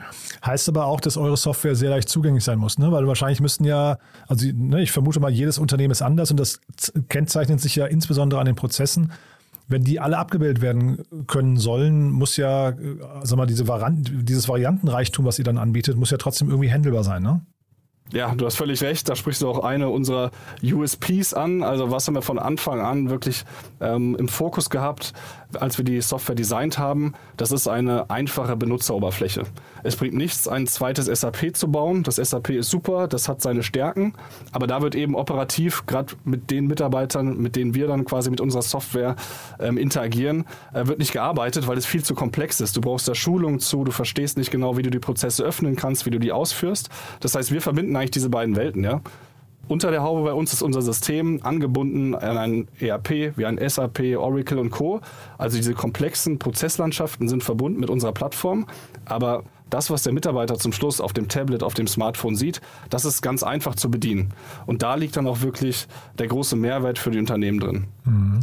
Heißt 0.44 0.68
aber 0.68 0.86
auch, 0.86 1.00
dass 1.00 1.16
eure 1.16 1.36
Software 1.36 1.74
sehr 1.74 1.90
leicht 1.90 2.08
zugänglich 2.08 2.44
sein 2.44 2.58
muss, 2.58 2.78
ne? 2.78 2.90
Weil 2.92 3.06
wahrscheinlich 3.06 3.40
müssten 3.40 3.64
ja, 3.64 3.98
also 4.28 4.46
ne, 4.52 4.82
ich 4.82 4.92
vermute 4.92 5.20
mal, 5.20 5.30
jedes 5.30 5.58
Unternehmen 5.58 5.92
ist 5.92 6.02
anders 6.02 6.30
und 6.30 6.38
das 6.38 6.60
kennzeichnet 7.08 7.60
sich 7.60 7.76
ja 7.76 7.86
insbesondere 7.86 8.40
an 8.40 8.46
den 8.46 8.56
Prozessen. 8.56 9.12
Wenn 9.68 9.84
die 9.84 10.00
alle 10.00 10.18
abgebildet 10.18 10.60
werden 10.60 11.02
können 11.26 11.56
sollen, 11.56 12.10
muss 12.10 12.36
ja, 12.36 12.70
äh, 12.70 12.74
sag 13.22 13.36
mal, 13.36 13.46
diese 13.46 13.68
Variant, 13.68 14.10
dieses 14.28 14.48
Variantenreichtum, 14.48 15.24
was 15.24 15.38
ihr 15.38 15.44
dann 15.44 15.56
anbietet, 15.56 15.96
muss 15.96 16.10
ja 16.10 16.18
trotzdem 16.18 16.50
irgendwie 16.50 16.70
handelbar 16.72 17.04
sein, 17.04 17.22
ne? 17.22 17.40
Ja, 18.10 18.34
du 18.34 18.44
hast 18.44 18.56
völlig 18.56 18.82
recht. 18.82 19.08
Da 19.08 19.16
sprichst 19.16 19.40
du 19.42 19.48
auch 19.48 19.60
eine 19.64 19.88
unserer 19.88 20.30
USPs 20.62 21.32
an. 21.32 21.62
Also 21.62 21.90
was 21.90 22.06
haben 22.06 22.14
wir 22.14 22.22
von 22.22 22.38
Anfang 22.38 22.80
an 22.80 23.08
wirklich 23.08 23.44
ähm, 23.80 24.16
im 24.16 24.28
Fokus 24.28 24.68
gehabt, 24.68 25.12
als 25.54 25.78
wir 25.78 25.84
die 25.84 26.00
Software 26.00 26.34
designt 26.34 26.78
haben? 26.78 27.14
Das 27.36 27.52
ist 27.52 27.68
eine 27.68 28.10
einfache 28.10 28.56
Benutzeroberfläche. 28.56 29.44
Es 29.82 29.96
bringt 29.96 30.14
nichts, 30.14 30.48
ein 30.48 30.66
zweites 30.66 31.06
SAP 31.06 31.54
zu 31.56 31.70
bauen. 31.70 32.02
Das 32.02 32.16
SAP 32.16 32.50
ist 32.50 32.70
super, 32.70 33.08
das 33.08 33.28
hat 33.28 33.42
seine 33.42 33.62
Stärken. 33.62 34.14
Aber 34.52 34.66
da 34.66 34.82
wird 34.82 34.94
eben 34.94 35.14
operativ, 35.14 35.86
gerade 35.86 36.14
mit 36.24 36.50
den 36.50 36.66
Mitarbeitern, 36.66 37.38
mit 37.38 37.56
denen 37.56 37.74
wir 37.74 37.86
dann 37.86 38.04
quasi 38.04 38.30
mit 38.30 38.40
unserer 38.40 38.62
Software 38.62 39.16
ähm, 39.58 39.76
interagieren, 39.76 40.44
äh, 40.72 40.86
wird 40.86 40.98
nicht 40.98 41.12
gearbeitet, 41.12 41.66
weil 41.66 41.78
es 41.78 41.86
viel 41.86 42.04
zu 42.04 42.14
komplex 42.14 42.60
ist. 42.60 42.76
Du 42.76 42.80
brauchst 42.80 43.08
da 43.08 43.14
Schulung 43.14 43.60
zu, 43.60 43.84
du 43.84 43.92
verstehst 43.92 44.36
nicht 44.36 44.50
genau, 44.50 44.76
wie 44.76 44.82
du 44.82 44.90
die 44.90 44.98
Prozesse 44.98 45.44
öffnen 45.44 45.76
kannst, 45.76 46.06
wie 46.06 46.10
du 46.10 46.18
die 46.18 46.32
ausführst. 46.32 46.88
Das 47.20 47.34
heißt, 47.34 47.52
wir 47.52 47.60
verbinden 47.60 47.96
eigentlich 47.96 48.12
diese 48.12 48.30
beiden 48.30 48.56
Welten, 48.56 48.84
ja. 48.84 49.00
Unter 49.68 49.90
der 49.90 50.02
Haube 50.02 50.24
bei 50.24 50.32
uns 50.32 50.52
ist 50.52 50.60
unser 50.60 50.82
System 50.82 51.40
angebunden 51.42 52.14
an 52.14 52.36
ein 52.36 52.68
ERP 52.80 53.36
wie 53.36 53.46
ein 53.46 53.58
SAP, 53.66 54.16
Oracle 54.18 54.58
und 54.58 54.70
Co. 54.70 55.00
Also 55.38 55.56
diese 55.56 55.72
komplexen 55.72 56.38
Prozesslandschaften 56.38 57.28
sind 57.28 57.44
verbunden 57.44 57.78
mit 57.80 57.88
unserer 57.88 58.12
Plattform, 58.12 58.66
aber 59.04 59.44
das, 59.72 59.90
was 59.90 60.02
der 60.02 60.12
Mitarbeiter 60.12 60.58
zum 60.58 60.72
Schluss 60.72 61.00
auf 61.00 61.12
dem 61.12 61.28
Tablet, 61.28 61.62
auf 61.62 61.74
dem 61.74 61.86
Smartphone 61.86 62.36
sieht, 62.36 62.60
das 62.90 63.04
ist 63.04 63.22
ganz 63.22 63.42
einfach 63.42 63.74
zu 63.74 63.90
bedienen. 63.90 64.34
Und 64.66 64.82
da 64.82 64.94
liegt 64.96 65.16
dann 65.16 65.26
auch 65.26 65.40
wirklich 65.40 65.86
der 66.18 66.26
große 66.26 66.56
Mehrwert 66.56 66.98
für 66.98 67.10
die 67.10 67.18
Unternehmen 67.18 67.58
drin. 67.58 67.86
Mhm. 68.04 68.40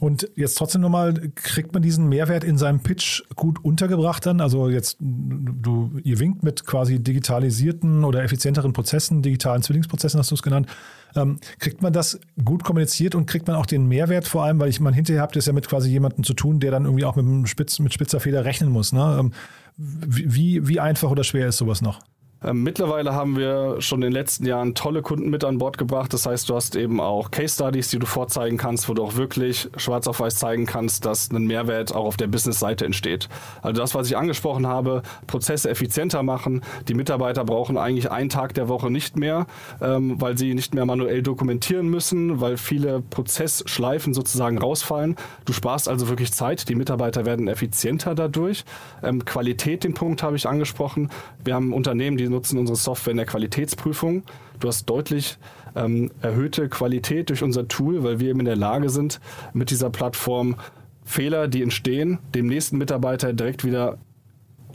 Und 0.00 0.30
jetzt 0.34 0.56
trotzdem 0.56 0.80
nochmal, 0.80 1.12
kriegt 1.34 1.74
man 1.74 1.82
diesen 1.82 2.08
Mehrwert 2.08 2.42
in 2.42 2.56
seinem 2.56 2.80
Pitch 2.80 3.22
gut 3.36 3.62
untergebracht 3.62 4.24
dann? 4.24 4.40
Also 4.40 4.70
jetzt, 4.70 4.96
du, 4.98 5.90
ihr 6.02 6.18
winkt 6.18 6.42
mit 6.42 6.64
quasi 6.64 7.00
digitalisierten 7.00 8.04
oder 8.04 8.22
effizienteren 8.22 8.72
Prozessen, 8.72 9.20
digitalen 9.20 9.62
Zwillingsprozessen 9.62 10.18
hast 10.18 10.30
du 10.30 10.36
es 10.36 10.42
genannt. 10.42 10.68
Ähm, 11.14 11.38
kriegt 11.58 11.82
man 11.82 11.92
das 11.92 12.18
gut 12.42 12.64
kommuniziert 12.64 13.14
und 13.14 13.26
kriegt 13.26 13.46
man 13.46 13.56
auch 13.56 13.66
den 13.66 13.88
Mehrwert 13.88 14.26
vor 14.26 14.42
allem, 14.42 14.58
weil 14.58 14.70
ich 14.70 14.80
meine, 14.80 14.96
hinterher 14.96 15.20
habt 15.20 15.36
ihr 15.36 15.40
es 15.40 15.46
ja 15.46 15.52
mit 15.52 15.68
quasi 15.68 15.90
jemandem 15.90 16.24
zu 16.24 16.32
tun, 16.32 16.60
der 16.60 16.70
dann 16.70 16.86
irgendwie 16.86 17.04
auch 17.04 17.16
mit, 17.16 17.46
Spitz, 17.50 17.78
mit 17.78 17.92
spitzer 17.92 18.20
Feder 18.20 18.46
rechnen 18.46 18.70
muss. 18.70 18.94
Ne? 18.94 19.18
Ähm, 19.20 19.32
wie, 19.76 20.66
wie 20.66 20.80
einfach 20.80 21.10
oder 21.10 21.24
schwer 21.24 21.48
ist 21.48 21.58
sowas 21.58 21.82
noch? 21.82 22.00
Ähm, 22.42 22.62
mittlerweile 22.62 23.14
haben 23.14 23.36
wir 23.36 23.80
schon 23.80 23.98
in 23.98 24.08
den 24.08 24.12
letzten 24.12 24.46
Jahren 24.46 24.74
tolle 24.74 25.02
Kunden 25.02 25.28
mit 25.28 25.44
an 25.44 25.58
Bord 25.58 25.76
gebracht. 25.76 26.12
Das 26.12 26.24
heißt, 26.24 26.48
du 26.48 26.54
hast 26.54 26.74
eben 26.74 27.00
auch 27.00 27.30
Case 27.30 27.54
Studies, 27.54 27.88
die 27.88 27.98
du 27.98 28.06
vorzeigen 28.06 28.56
kannst, 28.56 28.88
wo 28.88 28.94
du 28.94 29.02
auch 29.02 29.16
wirklich 29.16 29.68
schwarz 29.76 30.06
auf 30.06 30.20
weiß 30.20 30.36
zeigen 30.36 30.64
kannst, 30.64 31.04
dass 31.04 31.30
ein 31.30 31.46
Mehrwert 31.46 31.94
auch 31.94 32.06
auf 32.06 32.16
der 32.16 32.28
Business-Seite 32.28 32.86
entsteht. 32.86 33.28
Also 33.60 33.80
das, 33.80 33.94
was 33.94 34.06
ich 34.06 34.16
angesprochen 34.16 34.66
habe, 34.66 35.02
Prozesse 35.26 35.68
effizienter 35.68 36.22
machen. 36.22 36.62
Die 36.88 36.94
Mitarbeiter 36.94 37.44
brauchen 37.44 37.76
eigentlich 37.76 38.10
einen 38.10 38.30
Tag 38.30 38.54
der 38.54 38.68
Woche 38.68 38.90
nicht 38.90 39.16
mehr, 39.16 39.46
ähm, 39.82 40.18
weil 40.20 40.38
sie 40.38 40.54
nicht 40.54 40.74
mehr 40.74 40.86
manuell 40.86 41.22
dokumentieren 41.22 41.88
müssen, 41.88 42.40
weil 42.40 42.56
viele 42.56 43.00
Prozessschleifen 43.02 44.14
sozusagen 44.14 44.56
rausfallen. 44.56 45.16
Du 45.44 45.52
sparst 45.52 45.88
also 45.88 46.08
wirklich 46.08 46.32
Zeit. 46.32 46.68
Die 46.70 46.74
Mitarbeiter 46.74 47.26
werden 47.26 47.48
effizienter 47.48 48.14
dadurch. 48.14 48.64
Ähm, 49.02 49.26
Qualität, 49.26 49.84
den 49.84 49.92
Punkt 49.92 50.22
habe 50.22 50.36
ich 50.36 50.48
angesprochen. 50.48 51.10
Wir 51.44 51.54
haben 51.54 51.74
Unternehmen, 51.74 52.16
die 52.16 52.29
nutzen 52.30 52.58
unsere 52.58 52.76
Software 52.76 53.12
in 53.12 53.18
der 53.18 53.26
Qualitätsprüfung. 53.26 54.22
Du 54.58 54.68
hast 54.68 54.86
deutlich 54.86 55.38
ähm, 55.74 56.10
erhöhte 56.22 56.68
Qualität 56.68 57.28
durch 57.28 57.42
unser 57.42 57.68
Tool, 57.68 58.02
weil 58.02 58.20
wir 58.20 58.30
eben 58.30 58.40
in 58.40 58.46
der 58.46 58.56
Lage 58.56 58.90
sind, 58.90 59.20
mit 59.52 59.70
dieser 59.70 59.90
Plattform 59.90 60.56
Fehler, 61.04 61.48
die 61.48 61.62
entstehen, 61.62 62.18
dem 62.34 62.46
nächsten 62.46 62.78
Mitarbeiter 62.78 63.32
direkt 63.32 63.64
wieder 63.64 63.98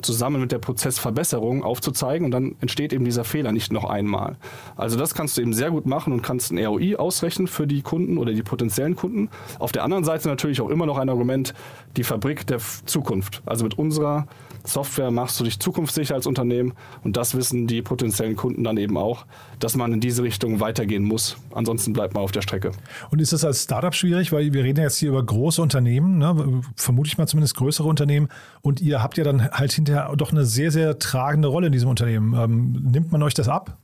zusammen 0.02 0.42
mit 0.42 0.52
der 0.52 0.60
Prozessverbesserung 0.60 1.64
aufzuzeigen 1.64 2.26
und 2.26 2.32
dann 2.32 2.56
entsteht 2.62 2.94
eben 2.94 3.06
dieser 3.06 3.24
Fehler 3.24 3.52
nicht 3.52 3.72
noch 3.72 3.86
einmal. 3.86 4.38
Also 4.76 4.98
das 4.98 5.14
kannst 5.14 5.38
du 5.38 5.42
eben 5.42 5.54
sehr 5.54 5.72
gut 5.72 5.86
machen 5.86 6.14
und 6.14 6.22
kannst 6.22 6.52
ein 6.52 6.64
ROI 6.64 6.96
ausrechnen 6.98 7.48
für 7.48 7.68
die 7.68 7.82
Kunden 7.82 8.18
oder 8.18 8.34
die 8.34 8.44
potenziellen 8.44 8.96
Kunden. 8.96 9.30
Auf 9.60 9.72
der 9.72 9.84
anderen 9.84 10.04
Seite 10.04 10.28
natürlich 10.28 10.62
auch 10.62 10.70
immer 10.70 10.86
noch 10.86 10.98
ein 10.98 11.10
Argument, 11.10 11.54
die 11.98 12.04
Fabrik 12.04 12.46
der 12.48 12.60
Zukunft. 12.86 13.42
Also 13.46 13.64
mit 13.64 13.78
unserer 13.78 14.28
Software 14.66 15.12
machst 15.12 15.40
du 15.40 15.44
dich 15.44 15.60
zukunftssicher 15.60 16.16
als 16.16 16.28
Unternehmen 16.28 16.74
und 17.04 17.18
das 17.18 17.36
wissen 17.36 17.68
die 17.68 17.82
potenziellen 17.82 18.36
Kunden 18.36 18.64
dann 18.64 18.78
eben 18.78 18.98
auch, 18.98 19.26
dass 19.60 19.76
man 19.76 19.94
in 19.94 20.00
diese 20.00 20.24
Richtung 20.24 20.60
weitergehen 20.60 21.04
muss. 21.04 21.38
Ansonsten 21.54 21.94
bleibt 21.94 22.14
man 22.14 22.24
auf 22.24 22.32
der 22.32 22.42
Strecke. 22.42 22.72
Und 23.12 23.22
ist 23.22 23.34
das 23.34 23.46
als 23.46 23.64
Startup 23.64 23.94
schwierig, 23.94 24.32
weil 24.32 24.54
wir 24.54 24.64
reden 24.64 24.82
jetzt 24.82 24.98
hier 24.98 25.10
über 25.10 25.24
große 25.24 25.62
Unternehmen, 25.62 26.18
ne? 26.18 26.62
vermute 26.76 27.08
ich 27.08 27.18
mal 27.18 27.28
zumindest 27.28 27.56
größere 27.56 27.88
Unternehmen 27.88 28.30
und 28.62 28.82
ihr 28.82 29.02
habt 29.02 29.18
ja 29.18 29.24
dann 29.24 29.50
halt 29.52 29.72
hinterher 29.72 30.14
doch 30.16 30.32
eine 30.32 30.46
sehr, 30.46 30.72
sehr 30.72 31.00
tragende 31.00 31.48
Rolle 31.48 31.68
in 31.68 31.74
diesem 31.74 31.90
Unternehmen. 31.90 32.34
Ähm, 32.34 32.72
nimmt 32.92 33.12
man 33.12 33.24
euch 33.24 33.34
das 33.34 33.48
ab? 33.48 33.78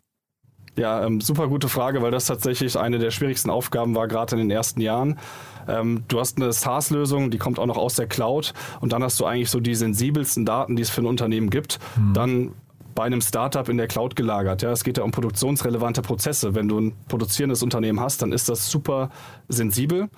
Ja, 0.77 1.05
ähm, 1.05 1.19
super 1.19 1.47
gute 1.47 1.67
Frage, 1.67 2.01
weil 2.01 2.11
das 2.11 2.25
tatsächlich 2.25 2.77
eine 2.77 2.97
der 2.97 3.11
schwierigsten 3.11 3.49
Aufgaben 3.49 3.93
war, 3.93 4.07
gerade 4.07 4.35
in 4.35 4.39
den 4.39 4.51
ersten 4.51 4.79
Jahren. 4.79 5.19
Ähm, 5.67 6.03
du 6.07 6.19
hast 6.19 6.37
eine 6.37 6.53
SaaS-Lösung, 6.53 7.29
die 7.29 7.37
kommt 7.37 7.59
auch 7.59 7.65
noch 7.65 7.77
aus 7.77 7.95
der 7.95 8.07
Cloud 8.07 8.53
und 8.79 8.93
dann 8.93 9.03
hast 9.03 9.19
du 9.19 9.25
eigentlich 9.25 9.49
so 9.49 9.59
die 9.59 9.75
sensibelsten 9.75 10.45
Daten, 10.45 10.75
die 10.75 10.81
es 10.81 10.89
für 10.89 11.01
ein 11.01 11.07
Unternehmen 11.07 11.49
gibt. 11.49 11.79
Mhm. 11.97 12.13
Dann 12.13 12.51
bei 12.95 13.03
einem 13.03 13.21
Startup 13.21 13.67
in 13.69 13.77
der 13.77 13.87
Cloud 13.87 14.15
gelagert. 14.15 14.61
Ja, 14.61 14.71
es 14.71 14.83
geht 14.83 14.97
ja 14.97 15.03
um 15.03 15.11
produktionsrelevante 15.11 16.01
Prozesse. 16.01 16.55
Wenn 16.55 16.67
du 16.67 16.79
ein 16.79 16.93
produzierendes 17.07 17.63
Unternehmen 17.63 17.99
hast, 17.99 18.21
dann 18.21 18.31
ist 18.31 18.49
das 18.49 18.69
super 18.69 19.09
sensibel. 19.47 20.09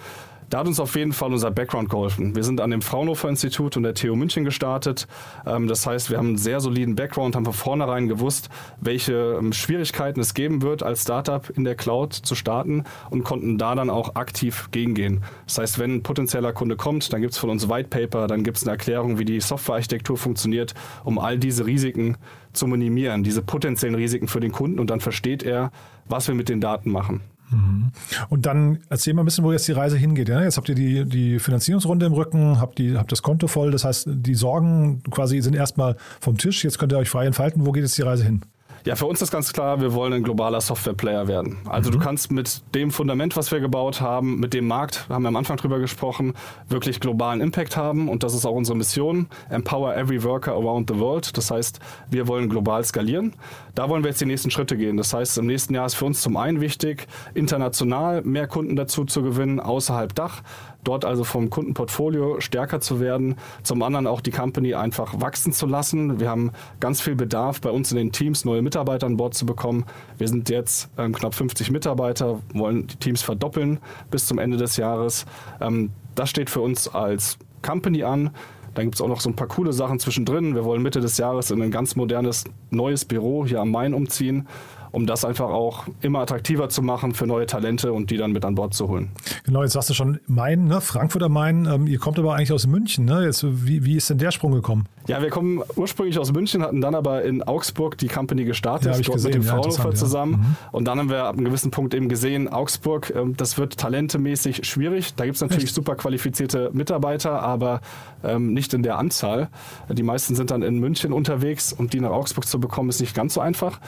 Da 0.53 0.59
hat 0.59 0.67
uns 0.67 0.79
auf 0.79 0.95
jeden 0.95 1.13
Fall 1.13 1.33
unser 1.33 1.49
Background 1.49 1.89
geholfen. 1.89 2.35
Wir 2.35 2.43
sind 2.43 2.61
an 2.61 2.69
dem 2.69 2.83
Fraunhofer 2.83 3.27
Institut 3.27 3.75
und 3.75 3.81
der 3.81 3.95
TU 3.95 4.15
München 4.15 4.43
gestartet. 4.45 5.07
Ähm, 5.47 5.67
das 5.67 5.87
heißt, 5.87 6.11
wir 6.11 6.19
haben 6.19 6.27
einen 6.27 6.37
sehr 6.37 6.59
soliden 6.59 6.93
Background, 6.93 7.35
haben 7.35 7.45
von 7.45 7.55
vornherein 7.55 8.07
gewusst, 8.07 8.49
welche 8.79 9.39
ähm, 9.39 9.51
Schwierigkeiten 9.51 10.19
es 10.19 10.35
geben 10.35 10.61
wird, 10.61 10.83
als 10.83 11.01
Startup 11.01 11.49
in 11.49 11.63
der 11.63 11.73
Cloud 11.73 12.13
zu 12.13 12.35
starten 12.35 12.83
und 13.09 13.23
konnten 13.23 13.57
da 13.57 13.73
dann 13.73 13.89
auch 13.89 14.13
aktiv 14.13 14.69
gegengehen. 14.69 15.23
Das 15.47 15.57
heißt, 15.57 15.79
wenn 15.79 15.95
ein 15.95 16.03
potenzieller 16.03 16.53
Kunde 16.53 16.75
kommt, 16.75 17.11
dann 17.13 17.21
gibt 17.21 17.33
es 17.33 17.39
von 17.39 17.49
uns 17.49 17.67
White 17.67 17.89
Paper, 17.89 18.27
dann 18.27 18.43
gibt 18.43 18.57
es 18.57 18.63
eine 18.63 18.73
Erklärung, 18.73 19.17
wie 19.17 19.25
die 19.25 19.41
Softwarearchitektur 19.41 20.17
funktioniert, 20.17 20.75
um 21.03 21.17
all 21.17 21.39
diese 21.39 21.65
Risiken 21.65 22.15
zu 22.53 22.67
minimieren, 22.67 23.23
diese 23.23 23.41
potenziellen 23.41 23.95
Risiken 23.95 24.27
für 24.27 24.39
den 24.39 24.51
Kunden 24.51 24.79
und 24.79 24.91
dann 24.91 24.99
versteht 24.99 25.41
er, 25.41 25.71
was 26.05 26.27
wir 26.27 26.35
mit 26.35 26.47
den 26.47 26.61
Daten 26.61 26.91
machen. 26.91 27.21
Mhm. 27.53 27.91
Und 28.29 28.45
dann 28.45 28.79
erzähl 28.89 29.13
mal 29.13 29.21
ein 29.21 29.25
bisschen, 29.25 29.43
wo 29.43 29.51
jetzt 29.51 29.67
die 29.67 29.73
Reise 29.73 29.97
hingeht. 29.97 30.29
Jetzt 30.29 30.57
habt 30.57 30.69
ihr 30.69 30.75
die, 30.75 31.05
die 31.05 31.39
Finanzierungsrunde 31.39 32.05
im 32.05 32.13
Rücken, 32.13 32.59
habt, 32.59 32.79
die, 32.79 32.97
habt 32.97 33.11
das 33.11 33.21
Konto 33.21 33.47
voll. 33.47 33.71
Das 33.71 33.85
heißt, 33.85 34.07
die 34.07 34.35
Sorgen 34.35 35.03
quasi 35.11 35.41
sind 35.41 35.55
erstmal 35.55 35.95
vom 36.19 36.37
Tisch. 36.37 36.63
Jetzt 36.63 36.79
könnt 36.79 36.91
ihr 36.91 36.97
euch 36.97 37.09
frei 37.09 37.25
entfalten. 37.25 37.65
Wo 37.65 37.71
geht 37.71 37.83
jetzt 37.83 37.97
die 37.97 38.01
Reise 38.03 38.23
hin? 38.23 38.41
Ja, 38.85 38.97
für 38.97 39.05
uns 39.05 39.21
ist 39.21 39.31
ganz 39.31 39.53
klar, 39.53 39.79
wir 39.79 39.93
wollen 39.93 40.11
ein 40.11 40.23
globaler 40.23 40.59
Software-Player 40.59 41.29
werden. 41.29 41.57
Also 41.69 41.89
mhm. 41.89 41.93
du 41.93 41.99
kannst 41.99 42.33
mit 42.33 42.61
dem 42.75 42.91
Fundament, 42.91 43.37
was 43.37 43.49
wir 43.49 43.61
gebaut 43.61 44.01
haben, 44.01 44.41
mit 44.41 44.53
dem 44.53 44.67
Markt, 44.67 45.07
haben 45.07 45.23
wir 45.23 45.29
am 45.29 45.37
Anfang 45.37 45.55
drüber 45.55 45.79
gesprochen, 45.79 46.33
wirklich 46.67 46.99
globalen 46.99 47.39
Impact 47.39 47.77
haben 47.77 48.09
und 48.09 48.23
das 48.23 48.33
ist 48.33 48.45
auch 48.45 48.51
unsere 48.51 48.77
Mission. 48.77 49.27
Empower 49.49 49.95
every 49.95 50.21
worker 50.21 50.51
around 50.51 50.89
the 50.89 50.99
world. 50.99 51.37
Das 51.37 51.49
heißt, 51.49 51.79
wir 52.09 52.27
wollen 52.27 52.49
global 52.49 52.83
skalieren. 52.83 53.33
Da 53.73 53.87
wollen 53.87 54.03
wir 54.03 54.09
jetzt 54.09 54.19
die 54.19 54.25
nächsten 54.25 54.51
Schritte 54.51 54.75
gehen. 54.75 54.97
Das 54.97 55.13
heißt, 55.13 55.37
im 55.37 55.47
nächsten 55.47 55.73
Jahr 55.73 55.85
ist 55.85 55.95
für 55.95 56.05
uns 56.05 56.21
zum 56.21 56.35
einen 56.35 56.59
wichtig, 56.59 57.07
international 57.35 58.21
mehr 58.23 58.47
Kunden 58.47 58.75
dazu 58.75 59.05
zu 59.05 59.23
gewinnen, 59.23 59.61
außerhalb 59.61 60.13
Dach 60.13 60.41
dort 60.83 61.05
also 61.05 61.23
vom 61.23 61.49
Kundenportfolio 61.49 62.39
stärker 62.39 62.79
zu 62.79 62.99
werden, 62.99 63.35
zum 63.63 63.81
anderen 63.83 64.07
auch 64.07 64.21
die 64.21 64.31
Company 64.31 64.73
einfach 64.73 65.19
wachsen 65.21 65.53
zu 65.53 65.65
lassen. 65.65 66.19
Wir 66.19 66.29
haben 66.29 66.51
ganz 66.79 67.01
viel 67.01 67.15
Bedarf 67.15 67.61
bei 67.61 67.69
uns 67.69 67.91
in 67.91 67.97
den 67.97 68.11
Teams, 68.11 68.45
neue 68.45 68.61
Mitarbeiter 68.61 69.07
an 69.07 69.17
Bord 69.17 69.33
zu 69.33 69.45
bekommen. 69.45 69.85
Wir 70.17 70.27
sind 70.27 70.49
jetzt 70.49 70.89
ähm, 70.97 71.13
knapp 71.13 71.33
50 71.33 71.71
Mitarbeiter, 71.71 72.39
wollen 72.53 72.87
die 72.87 72.95
Teams 72.97 73.21
verdoppeln 73.21 73.79
bis 74.11 74.27
zum 74.27 74.39
Ende 74.39 74.57
des 74.57 74.77
Jahres. 74.77 75.25
Ähm, 75.61 75.91
das 76.15 76.29
steht 76.29 76.49
für 76.49 76.61
uns 76.61 76.87
als 76.87 77.37
Company 77.61 78.03
an. 78.03 78.31
Dann 78.73 78.85
gibt 78.85 78.95
es 78.95 79.01
auch 79.01 79.07
noch 79.07 79.21
so 79.21 79.29
ein 79.29 79.35
paar 79.35 79.47
coole 79.47 79.71
Sachen 79.71 79.99
zwischendrin. 79.99 80.55
Wir 80.55 80.65
wollen 80.65 80.81
Mitte 80.81 80.99
des 80.99 81.17
Jahres 81.17 81.51
in 81.51 81.61
ein 81.61 81.71
ganz 81.71 81.95
modernes 81.95 82.45
neues 82.71 83.05
Büro 83.05 83.45
hier 83.45 83.61
am 83.61 83.69
Main 83.71 83.93
umziehen 83.93 84.47
um 84.93 85.07
das 85.07 85.25
einfach 85.25 85.49
auch 85.49 85.87
immer 86.01 86.19
attraktiver 86.19 86.69
zu 86.69 86.83
machen 86.83 87.13
für 87.13 87.25
neue 87.25 87.47
Talente 87.47 87.91
und 87.91 88.11
die 88.11 88.17
dann 88.17 88.31
mit 88.31 88.45
an 88.45 88.53
Bord 88.53 88.75
zu 88.75 88.87
holen. 88.87 89.09
Genau, 89.43 89.63
jetzt 89.63 89.73
sagst 89.73 89.89
du 89.89 89.95
schon 89.95 90.19
Main, 90.27 90.65
ne? 90.65 90.81
Frankfurt 90.81 91.23
am 91.23 91.33
Main. 91.33 91.65
Ähm, 91.65 91.87
ihr 91.87 91.97
kommt 91.97 92.19
aber 92.19 92.35
eigentlich 92.35 92.53
aus 92.53 92.67
München. 92.67 93.05
Ne? 93.05 93.25
Jetzt, 93.25 93.43
wie, 93.43 93.83
wie 93.83 93.97
ist 93.97 94.11
denn 94.11 94.19
der 94.19 94.29
Sprung 94.29 94.51
gekommen? 94.51 94.85
Ja, 95.07 95.21
wir 95.21 95.29
kommen 95.29 95.61
ursprünglich 95.75 96.17
aus 96.17 96.31
München, 96.31 96.61
hatten 96.63 96.79
dann 96.79 96.95
aber 96.95 97.23
in 97.23 97.43
Augsburg 97.43 97.97
die 97.97 98.07
Company 98.07 98.45
gestartet, 98.45 98.95
ja, 98.95 99.01
dort 99.01 99.13
gesehen, 99.13 99.31
mit 99.31 99.35
dem 99.35 99.43
ja, 99.43 99.55
Fraunhofer 99.55 99.93
zusammen. 99.93 100.33
Ja. 100.33 100.37
Mhm. 100.37 100.55
Und 100.71 100.85
dann 100.85 100.99
haben 100.99 101.09
wir 101.09 101.25
ab 101.25 101.35
einem 101.35 101.45
gewissen 101.45 101.71
Punkt 101.71 101.93
eben 101.93 102.07
gesehen, 102.07 102.47
Augsburg, 102.47 103.13
ähm, 103.15 103.35
das 103.35 103.57
wird 103.57 103.77
talentemäßig 103.77 104.65
schwierig. 104.65 105.15
Da 105.15 105.25
gibt 105.25 105.35
es 105.35 105.41
natürlich 105.41 105.65
Echt? 105.65 105.75
super 105.75 105.95
qualifizierte 105.95 106.69
Mitarbeiter, 106.73 107.41
aber 107.41 107.81
ähm, 108.23 108.53
nicht 108.53 108.73
in 108.73 108.83
der 108.83 108.97
Anzahl. 108.97 109.49
Die 109.89 110.03
meisten 110.03 110.35
sind 110.35 110.51
dann 110.51 110.61
in 110.61 110.79
München 110.79 111.11
unterwegs 111.11 111.73
und 111.73 111.93
die 111.93 111.99
nach 111.99 112.11
Augsburg 112.11 112.47
zu 112.47 112.59
bekommen, 112.59 112.89
ist 112.89 113.01
nicht 113.01 113.15
ganz 113.15 113.33
so 113.33 113.41
einfach. 113.41 113.79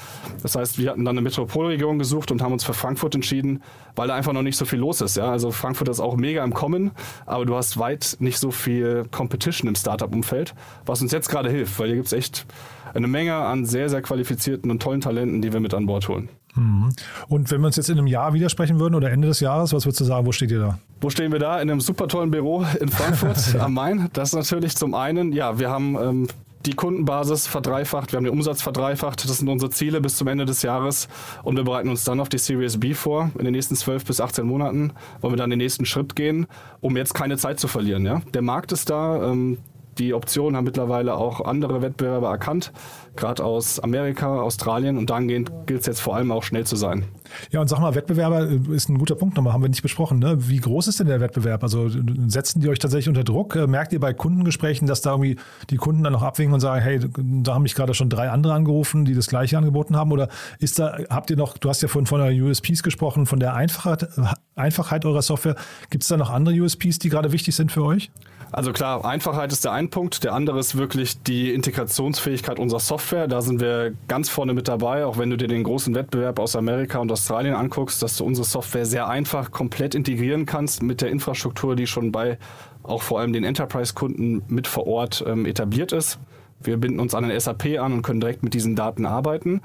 Das 0.41 0.55
heißt, 0.55 0.77
wir 0.77 0.91
hatten 0.91 1.05
dann 1.05 1.15
eine 1.15 1.21
Metropolregion 1.21 1.75
Region 1.75 1.99
gesucht 1.99 2.31
und 2.31 2.41
haben 2.41 2.53
uns 2.53 2.63
für 2.63 2.73
Frankfurt 2.73 3.15
entschieden, 3.15 3.61
weil 3.95 4.07
da 4.07 4.15
einfach 4.15 4.33
noch 4.33 4.41
nicht 4.41 4.57
so 4.57 4.65
viel 4.65 4.79
los 4.79 5.01
ist. 5.01 5.17
Ja? 5.17 5.31
Also 5.31 5.51
Frankfurt 5.51 5.89
ist 5.89 5.99
auch 5.99 6.15
mega 6.15 6.43
im 6.43 6.53
Kommen, 6.53 6.91
aber 7.25 7.45
du 7.45 7.55
hast 7.55 7.77
weit 7.77 8.17
nicht 8.19 8.39
so 8.39 8.51
viel 8.51 9.05
Competition 9.11 9.67
im 9.67 9.75
Startup-Umfeld, 9.75 10.53
was 10.85 11.01
uns 11.05 11.11
jetzt 11.11 11.29
gerade 11.29 11.49
hilft, 11.49 11.79
weil 11.79 11.87
hier 11.87 11.95
gibt 11.95 12.07
es 12.07 12.13
echt 12.13 12.45
eine 12.93 13.07
Menge 13.07 13.35
an 13.35 13.65
sehr, 13.65 13.89
sehr 13.89 14.01
qualifizierten 14.01 14.71
und 14.71 14.81
tollen 14.81 15.01
Talenten, 15.01 15.41
die 15.41 15.51
wir 15.53 15.59
mit 15.59 15.73
an 15.73 15.85
Bord 15.85 16.07
holen. 16.07 16.29
Mhm. 16.55 16.89
Und 17.27 17.51
wenn 17.51 17.61
wir 17.61 17.67
uns 17.67 17.75
jetzt 17.75 17.89
in 17.89 17.97
einem 17.97 18.07
Jahr 18.07 18.33
widersprechen 18.33 18.79
würden 18.79 18.95
oder 18.95 19.11
Ende 19.11 19.27
des 19.27 19.39
Jahres, 19.39 19.73
was 19.73 19.85
würdest 19.85 20.01
du 20.01 20.05
sagen, 20.05 20.25
wo 20.25 20.31
steht 20.31 20.51
ihr 20.51 20.59
da? 20.59 20.79
Wo 21.01 21.09
stehen 21.09 21.31
wir 21.31 21.39
da? 21.39 21.61
In 21.61 21.69
einem 21.69 21.81
super 21.81 22.07
tollen 22.07 22.31
Büro 22.31 22.65
in 22.79 22.89
Frankfurt 22.89 23.55
am 23.59 23.73
Main. 23.73 24.09
Das 24.13 24.29
ist 24.29 24.35
natürlich 24.35 24.75
zum 24.75 24.93
einen, 24.93 25.33
ja, 25.33 25.59
wir 25.59 25.69
haben 25.69 25.97
ähm, 26.01 26.27
die 26.65 26.73
Kundenbasis 26.73 27.47
verdreifacht, 27.47 28.11
wir 28.11 28.17
haben 28.17 28.23
den 28.23 28.33
Umsatz 28.33 28.61
verdreifacht. 28.61 29.23
Das 29.27 29.37
sind 29.37 29.49
unsere 29.49 29.69
Ziele 29.71 30.01
bis 30.01 30.17
zum 30.17 30.27
Ende 30.27 30.45
des 30.45 30.61
Jahres. 30.61 31.07
Und 31.43 31.57
wir 31.57 31.63
bereiten 31.63 31.89
uns 31.89 32.05
dann 32.05 32.19
auf 32.19 32.29
die 32.29 32.37
Series 32.37 32.79
B 32.79 32.93
vor. 32.93 33.29
In 33.37 33.45
den 33.45 33.51
nächsten 33.51 33.75
12 33.75 34.05
bis 34.05 34.21
18 34.21 34.45
Monaten 34.45 34.93
wollen 35.21 35.33
wir 35.33 35.37
dann 35.37 35.49
den 35.49 35.59
nächsten 35.59 35.85
Schritt 35.85 36.15
gehen, 36.15 36.47
um 36.81 36.97
jetzt 36.97 37.13
keine 37.13 37.37
Zeit 37.37 37.59
zu 37.59 37.67
verlieren. 37.67 38.05
Ja? 38.05 38.21
Der 38.33 38.41
Markt 38.41 38.71
ist 38.71 38.89
da. 38.89 39.31
Ähm, 39.31 39.57
die 39.97 40.13
Optionen 40.13 40.55
haben 40.55 40.65
mittlerweile 40.65 41.15
auch 41.15 41.41
andere 41.41 41.81
Wettbewerber 41.81 42.29
erkannt, 42.29 42.71
gerade 43.15 43.43
aus 43.43 43.79
Amerika, 43.79 44.41
Australien 44.41 44.97
und 44.97 45.09
dahingehend 45.09 45.51
gilt 45.65 45.81
es 45.81 45.85
jetzt 45.87 46.01
vor 46.01 46.15
allem 46.15 46.31
auch 46.31 46.43
schnell 46.43 46.65
zu 46.65 46.75
sein. 46.75 47.05
Ja, 47.51 47.61
und 47.61 47.67
sag 47.67 47.79
mal, 47.79 47.95
Wettbewerber 47.95 48.49
äh, 48.49 48.59
ist 48.73 48.89
ein 48.89 48.97
guter 48.97 49.15
Punkt 49.15 49.35
nochmal, 49.35 49.53
haben 49.53 49.61
wir 49.61 49.69
nicht 49.69 49.81
besprochen. 49.81 50.19
Ne? 50.19 50.47
Wie 50.49 50.57
groß 50.57 50.87
ist 50.87 50.99
denn 50.99 51.07
der 51.07 51.19
Wettbewerb? 51.19 51.63
Also 51.63 51.89
setzen 52.27 52.61
die 52.61 52.69
euch 52.69 52.79
tatsächlich 52.79 53.09
unter 53.09 53.23
Druck? 53.23 53.55
Äh, 53.55 53.67
merkt 53.67 53.93
ihr 53.93 53.99
bei 53.99 54.13
Kundengesprächen, 54.13 54.87
dass 54.87 55.01
da 55.01 55.11
irgendwie 55.11 55.37
die 55.69 55.77
Kunden 55.77 56.03
dann 56.03 56.13
noch 56.13 56.23
abwinken 56.23 56.53
und 56.53 56.59
sagen, 56.59 56.81
hey, 56.81 56.99
da 57.43 57.53
haben 57.53 57.63
mich 57.63 57.75
gerade 57.75 57.93
schon 57.93 58.09
drei 58.09 58.29
andere 58.29 58.53
angerufen, 58.53 59.05
die 59.05 59.15
das 59.15 59.27
gleiche 59.27 59.57
angeboten 59.57 59.95
haben? 59.95 60.11
Oder 60.11 60.29
ist 60.59 60.79
da, 60.79 60.97
habt 61.09 61.29
ihr 61.29 61.37
noch, 61.37 61.57
du 61.57 61.69
hast 61.69 61.81
ja 61.81 61.87
vorhin 61.87 62.07
von 62.07 62.19
der 62.19 62.31
USPs 62.31 62.83
gesprochen, 62.83 63.25
von 63.25 63.39
der 63.39 63.53
Einfachheit, 63.53 64.07
Einfachheit 64.55 65.05
eurer 65.05 65.21
Software. 65.21 65.55
Gibt 65.89 66.03
es 66.03 66.09
da 66.09 66.17
noch 66.17 66.29
andere 66.29 66.55
USPs, 66.55 66.99
die 66.99 67.09
gerade 67.09 67.31
wichtig 67.31 67.55
sind 67.55 67.71
für 67.71 67.83
euch? 67.83 68.11
Also 68.51 68.71
klar, 68.71 69.03
Einfachheit 69.03 69.51
ist 69.51 69.65
der 69.65 69.73
ein 69.73 69.89
Punkt. 69.89 70.23
Der 70.23 70.33
andere 70.33 70.59
ist 70.59 70.77
wirklich 70.77 71.21
die 71.23 71.53
Integrationsfähigkeit 71.53 72.57
unserer 72.57 72.79
Software. 72.79 73.04
Da 73.11 73.41
sind 73.41 73.61
wir 73.61 73.93
ganz 74.07 74.29
vorne 74.29 74.53
mit 74.53 74.67
dabei, 74.67 75.05
auch 75.05 75.17
wenn 75.17 75.29
du 75.29 75.37
dir 75.37 75.47
den 75.47 75.63
großen 75.63 75.93
Wettbewerb 75.93 76.39
aus 76.39 76.55
Amerika 76.55 76.99
und 76.99 77.11
Australien 77.11 77.53
anguckst, 77.53 78.01
dass 78.01 78.17
du 78.17 78.25
unsere 78.25 78.45
Software 78.45 78.85
sehr 78.85 79.07
einfach 79.07 79.51
komplett 79.51 79.93
integrieren 79.93 80.45
kannst 80.45 80.81
mit 80.81 81.01
der 81.01 81.09
Infrastruktur, 81.09 81.75
die 81.75 81.87
schon 81.87 82.11
bei 82.11 82.37
auch 82.83 83.01
vor 83.01 83.19
allem 83.19 83.33
den 83.33 83.43
Enterprise-Kunden 83.43 84.43
mit 84.47 84.67
vor 84.67 84.87
Ort 84.87 85.23
ähm, 85.27 85.45
etabliert 85.45 85.91
ist. 85.91 86.19
Wir 86.61 86.77
binden 86.77 86.99
uns 86.99 87.13
an 87.13 87.27
den 87.27 87.39
SAP 87.39 87.79
an 87.79 87.93
und 87.93 88.01
können 88.01 88.21
direkt 88.21 88.43
mit 88.43 88.53
diesen 88.53 88.75
Daten 88.75 89.05
arbeiten. 89.05 89.61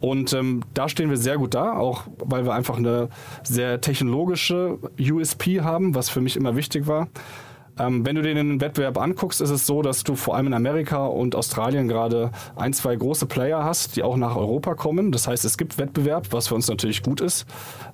Und 0.00 0.32
ähm, 0.32 0.62
da 0.74 0.88
stehen 0.88 1.10
wir 1.10 1.16
sehr 1.16 1.38
gut 1.38 1.54
da, 1.54 1.72
auch 1.76 2.04
weil 2.18 2.44
wir 2.44 2.54
einfach 2.54 2.76
eine 2.76 3.08
sehr 3.42 3.80
technologische 3.80 4.78
USP 4.98 5.60
haben, 5.60 5.94
was 5.94 6.08
für 6.08 6.20
mich 6.20 6.36
immer 6.36 6.54
wichtig 6.56 6.86
war. 6.86 7.08
Ähm, 7.78 8.04
wenn 8.04 8.16
du 8.16 8.22
dir 8.22 8.34
den 8.34 8.60
Wettbewerb 8.60 8.98
anguckst, 8.98 9.40
ist 9.40 9.50
es 9.50 9.66
so, 9.66 9.82
dass 9.82 10.04
du 10.04 10.16
vor 10.16 10.36
allem 10.36 10.48
in 10.48 10.54
Amerika 10.54 11.06
und 11.06 11.34
Australien 11.34 11.88
gerade 11.88 12.30
ein, 12.56 12.72
zwei 12.72 12.96
große 12.96 13.26
Player 13.26 13.64
hast, 13.64 13.96
die 13.96 14.02
auch 14.02 14.16
nach 14.16 14.36
Europa 14.36 14.74
kommen. 14.74 15.12
Das 15.12 15.28
heißt, 15.28 15.44
es 15.44 15.56
gibt 15.58 15.78
Wettbewerb, 15.78 16.28
was 16.30 16.48
für 16.48 16.54
uns 16.54 16.68
natürlich 16.68 17.02
gut 17.02 17.20
ist. 17.20 17.46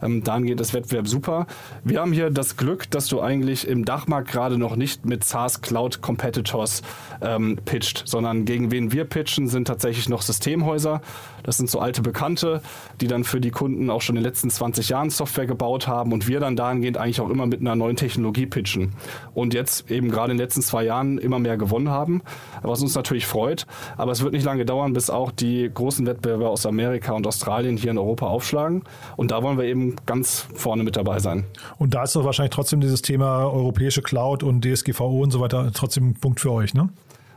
Ähm, 0.02 0.24
dann 0.24 0.44
geht 0.44 0.60
das 0.60 0.72
Wettbewerb 0.72 1.08
super. 1.08 1.46
Wir 1.84 2.00
haben 2.00 2.12
hier 2.12 2.30
das 2.30 2.56
Glück, 2.56 2.90
dass 2.90 3.06
du 3.08 3.20
eigentlich 3.20 3.66
im 3.68 3.84
Dachmarkt 3.84 4.30
gerade 4.30 4.58
noch 4.58 4.76
nicht 4.76 5.04
mit 5.04 5.24
SaaS 5.24 5.60
Cloud 5.60 6.00
Competitors 6.00 6.82
ähm, 7.20 7.58
pitcht, 7.64 8.04
sondern 8.06 8.44
gegen 8.44 8.70
wen 8.70 8.92
wir 8.92 9.04
pitchen, 9.04 9.48
sind 9.48 9.66
tatsächlich 9.66 10.08
noch 10.08 10.22
Systemhäuser. 10.22 11.00
Das 11.42 11.58
sind 11.58 11.68
so 11.68 11.78
alte 11.78 12.00
Bekannte, 12.00 12.62
die 13.00 13.06
dann 13.06 13.24
für 13.24 13.40
die 13.40 13.50
Kunden 13.50 13.90
auch 13.90 14.00
schon 14.00 14.16
in 14.16 14.22
den 14.22 14.28
letzten 14.28 14.50
20 14.50 14.88
Jahren 14.88 15.10
Software 15.10 15.46
gebaut 15.46 15.86
haben 15.86 16.12
und 16.12 16.26
wir 16.26 16.40
dann 16.40 16.56
dahingehend 16.56 16.96
eigentlich 16.96 17.20
auch 17.20 17.28
immer 17.28 17.46
mit 17.46 17.60
einer 17.60 17.76
neuen 17.76 17.96
Technologie 17.96 18.46
pitchen. 18.46 18.92
Und 19.34 19.52
jetzt 19.52 19.73
jetzt 19.78 19.90
eben 19.90 20.10
gerade 20.10 20.32
in 20.32 20.38
den 20.38 20.44
letzten 20.44 20.62
zwei 20.62 20.84
Jahren 20.84 21.18
immer 21.18 21.38
mehr 21.38 21.56
gewonnen 21.56 21.88
haben, 21.88 22.22
was 22.62 22.82
uns 22.82 22.94
natürlich 22.94 23.26
freut. 23.26 23.66
Aber 23.96 24.12
es 24.12 24.22
wird 24.22 24.32
nicht 24.32 24.44
lange 24.44 24.64
dauern, 24.64 24.92
bis 24.92 25.10
auch 25.10 25.30
die 25.30 25.70
großen 25.72 26.06
Wettbewerber 26.06 26.50
aus 26.50 26.66
Amerika 26.66 27.12
und 27.12 27.26
Australien 27.26 27.76
hier 27.76 27.90
in 27.90 27.98
Europa 27.98 28.26
aufschlagen. 28.26 28.84
Und 29.16 29.30
da 29.30 29.42
wollen 29.42 29.58
wir 29.58 29.64
eben 29.64 29.96
ganz 30.06 30.46
vorne 30.54 30.84
mit 30.84 30.96
dabei 30.96 31.18
sein. 31.18 31.44
Und 31.78 31.94
da 31.94 32.04
ist 32.04 32.16
doch 32.16 32.24
wahrscheinlich 32.24 32.54
trotzdem 32.54 32.80
dieses 32.80 33.02
Thema 33.02 33.44
europäische 33.44 34.02
Cloud 34.02 34.42
und 34.42 34.64
DSGVO 34.64 35.22
und 35.22 35.30
so 35.30 35.40
weiter 35.40 35.70
trotzdem 35.74 36.10
ein 36.10 36.14
Punkt 36.14 36.40
für 36.40 36.52
euch, 36.52 36.74
ne? 36.74 36.88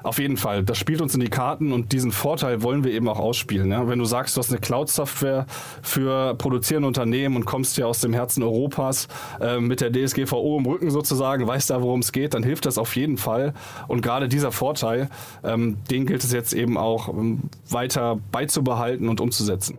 Auf 0.08 0.20
jeden 0.20 0.38
Fall. 0.38 0.63
Das 0.63 0.78
spielt 0.78 1.02
uns 1.02 1.15
in 1.15 1.20
die 1.20 1.30
Karten 1.30 1.74
und 1.74 1.91
diesen 1.91 2.13
Vorteil 2.13 2.63
wollen 2.63 2.86
wir 2.86 2.93
eben 2.93 3.10
auch 3.10 3.20
ausspielen. 3.20 3.72
Ja? 3.72 3.89
Wenn 3.89 4.00
du 4.00 4.06
sagst, 4.06 4.38
du 4.38 4.39
hast 4.39 4.50
eine 4.50 4.62
Cloud-Software 4.62 5.46
für 5.82 6.34
produzierende 6.36 6.88
Unternehmen 6.88 7.36
und 7.36 7.43
kommst 7.43 7.76
hier 7.76 7.89
aus 7.89 8.00
dem 8.00 8.13
Herzen 8.13 8.41
Europas 8.41 9.10
äh, 9.41 9.60
mit 9.60 9.82
der 9.82 9.91
DSGVO 9.91 10.60
im 10.60 10.65
Rücken 10.65 10.91
sozusagen, 10.91 11.46
weißt 11.46 11.72
da, 11.72 11.82
worum 11.82 12.00
es 12.00 12.13
geht, 12.13 12.36
dann 12.36 12.43
hilft 12.43 12.65
das 12.65 12.78
auf 12.78 12.96
jeden 12.96 13.17
Fall. 13.17 13.54
Und 13.89 14.00
gerade 14.00 14.30
dieser 14.30 14.54
Vorteil, 14.54 15.10
ähm, 15.43 15.76
den 15.91 16.06
gilt 16.06 16.24
es 16.24 16.32
jetzt 16.32 16.54
eben 16.54 16.78
auch 16.78 17.10
ähm, 17.10 17.41
weiter 17.70 18.17
beizubehalten 18.32 19.10
und 19.10 19.20
umzusetzen. 19.20 19.78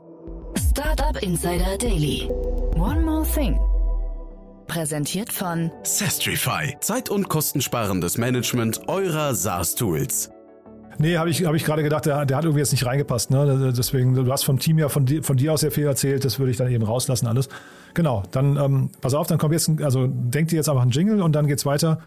Startup 0.59 1.23
Insider 1.23 1.79
Daily. 1.79 2.29
One 2.77 3.01
more 3.01 3.25
thing. 3.35 3.59
Präsentiert 4.69 5.33
von 5.33 5.73
Sestrify. 5.83 6.77
Zeit- 6.81 7.09
und 7.09 7.29
kostensparendes 7.29 8.19
Management 8.19 8.87
eurer 8.87 9.35
SaaS-Tools. 9.35 10.31
Nee, 10.99 11.17
habe 11.17 11.31
ich, 11.31 11.45
hab 11.45 11.55
ich 11.55 11.65
gerade 11.65 11.83
gedacht, 11.83 12.07
der, 12.07 12.27
der, 12.27 12.37
hat 12.37 12.45
irgendwie 12.45 12.61
jetzt 12.61 12.73
nicht 12.73 12.85
reingepasst. 12.85 13.31
Ne? 13.31 13.73
Deswegen, 13.77 14.15
du 14.15 14.31
hast 14.31 14.45
vom 14.45 14.59
Team 14.59 14.79
ja 14.79 14.89
von, 14.89 15.07
von 15.23 15.37
dir 15.37 15.55
aus 15.55 15.61
sehr 15.61 15.71
viel 15.71 15.87
erzählt, 15.87 16.25
das 16.25 16.39
würde 16.39 16.51
ich 16.51 16.59
dann 16.59 16.71
eben 16.71 16.85
rauslassen 16.85 17.27
alles. 17.27 17.49
Genau, 17.95 18.25
dann 18.31 18.57
ähm, 18.57 18.91
pass 19.01 19.15
auf, 19.15 19.27
dann 19.27 19.39
kommt 19.39 19.55
jetzt, 19.55 19.71
also 19.81 20.07
denkt 20.07 20.53
ihr 20.53 20.57
jetzt 20.57 20.69
einfach 20.69 20.83
einen 20.83 20.91
Jingle 20.91 21.23
und 21.23 21.33
dann 21.33 21.47
geht's 21.47 21.65
weiter. 21.65 22.01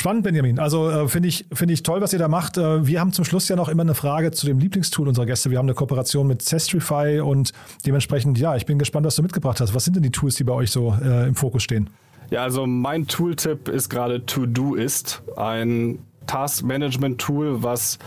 Spannend, 0.00 0.22
Benjamin. 0.22 0.58
Also 0.58 0.88
äh, 0.88 1.08
finde 1.08 1.28
ich, 1.28 1.44
find 1.52 1.70
ich 1.70 1.82
toll, 1.82 2.00
was 2.00 2.14
ihr 2.14 2.18
da 2.18 2.26
macht. 2.26 2.56
Äh, 2.56 2.86
wir 2.86 3.00
haben 3.00 3.12
zum 3.12 3.26
Schluss 3.26 3.50
ja 3.50 3.54
noch 3.54 3.68
immer 3.68 3.82
eine 3.82 3.94
Frage 3.94 4.30
zu 4.30 4.46
dem 4.46 4.58
Lieblingstool 4.58 5.06
unserer 5.06 5.26
Gäste. 5.26 5.50
Wir 5.50 5.58
haben 5.58 5.66
eine 5.66 5.74
Kooperation 5.74 6.26
mit 6.26 6.40
Zestrify 6.40 7.20
und 7.20 7.52
dementsprechend, 7.84 8.38
ja, 8.38 8.56
ich 8.56 8.64
bin 8.64 8.78
gespannt, 8.78 9.04
was 9.04 9.16
du 9.16 9.22
mitgebracht 9.22 9.60
hast. 9.60 9.74
Was 9.74 9.84
sind 9.84 9.96
denn 9.96 10.02
die 10.02 10.10
Tools, 10.10 10.36
die 10.36 10.44
bei 10.44 10.54
euch 10.54 10.70
so 10.70 10.96
äh, 11.04 11.28
im 11.28 11.34
Fokus 11.34 11.64
stehen? 11.64 11.90
Ja, 12.30 12.42
also 12.42 12.66
mein 12.66 13.08
Tooltip 13.08 13.68
ist 13.68 13.90
gerade 13.90 14.24
To-Do-Ist, 14.24 15.22
ein 15.36 15.98
Task-Management-Tool, 16.26 17.62
was 17.62 17.98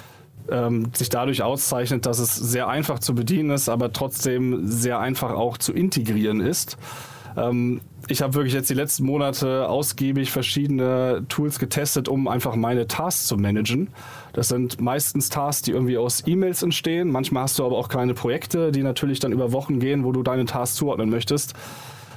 ähm, 0.50 0.90
sich 0.96 1.10
dadurch 1.10 1.44
auszeichnet, 1.44 2.08
dass 2.08 2.18
es 2.18 2.36
sehr 2.36 2.70
einfach 2.70 2.98
zu 2.98 3.14
bedienen 3.14 3.52
ist, 3.52 3.70
aber 3.70 3.94
trotzdem 3.94 4.66
sehr 4.66 4.98
einfach 4.98 5.30
auch 5.30 5.60
zu 5.60 5.72
integrieren 5.72 6.42
ist. 6.42 6.76
Ähm, 7.38 7.82
ich 8.08 8.22
habe 8.22 8.34
wirklich 8.34 8.54
jetzt 8.54 8.70
die 8.70 8.74
letzten 8.74 9.06
Monate 9.06 9.68
ausgiebig 9.70 10.32
verschiedene 10.32 11.26
Tools 11.30 11.60
getestet, 11.60 12.08
um 12.08 12.28
einfach 12.28 12.56
meine 12.56 12.88
Tasks 12.88 13.28
zu 13.28 13.38
managen. 13.38 13.90
Das 14.34 14.50
sind 14.50 14.82
meistens 14.82 15.30
Tasks, 15.30 15.62
die 15.64 15.72
irgendwie 15.72 15.98
aus 15.98 16.24
E-Mails 16.26 16.64
entstehen. 16.64 17.10
Manchmal 17.10 17.44
hast 17.44 17.60
du 17.60 17.66
aber 17.66 17.78
auch 17.78 17.90
kleine 17.90 18.14
Projekte, 18.14 18.72
die 18.72 18.84
natürlich 18.84 19.20
dann 19.20 19.32
über 19.32 19.52
Wochen 19.52 19.80
gehen, 19.80 20.04
wo 20.04 20.12
du 20.12 20.24
deine 20.24 20.46
Tasks 20.46 20.76
zuordnen 20.76 21.10
möchtest. 21.10 21.54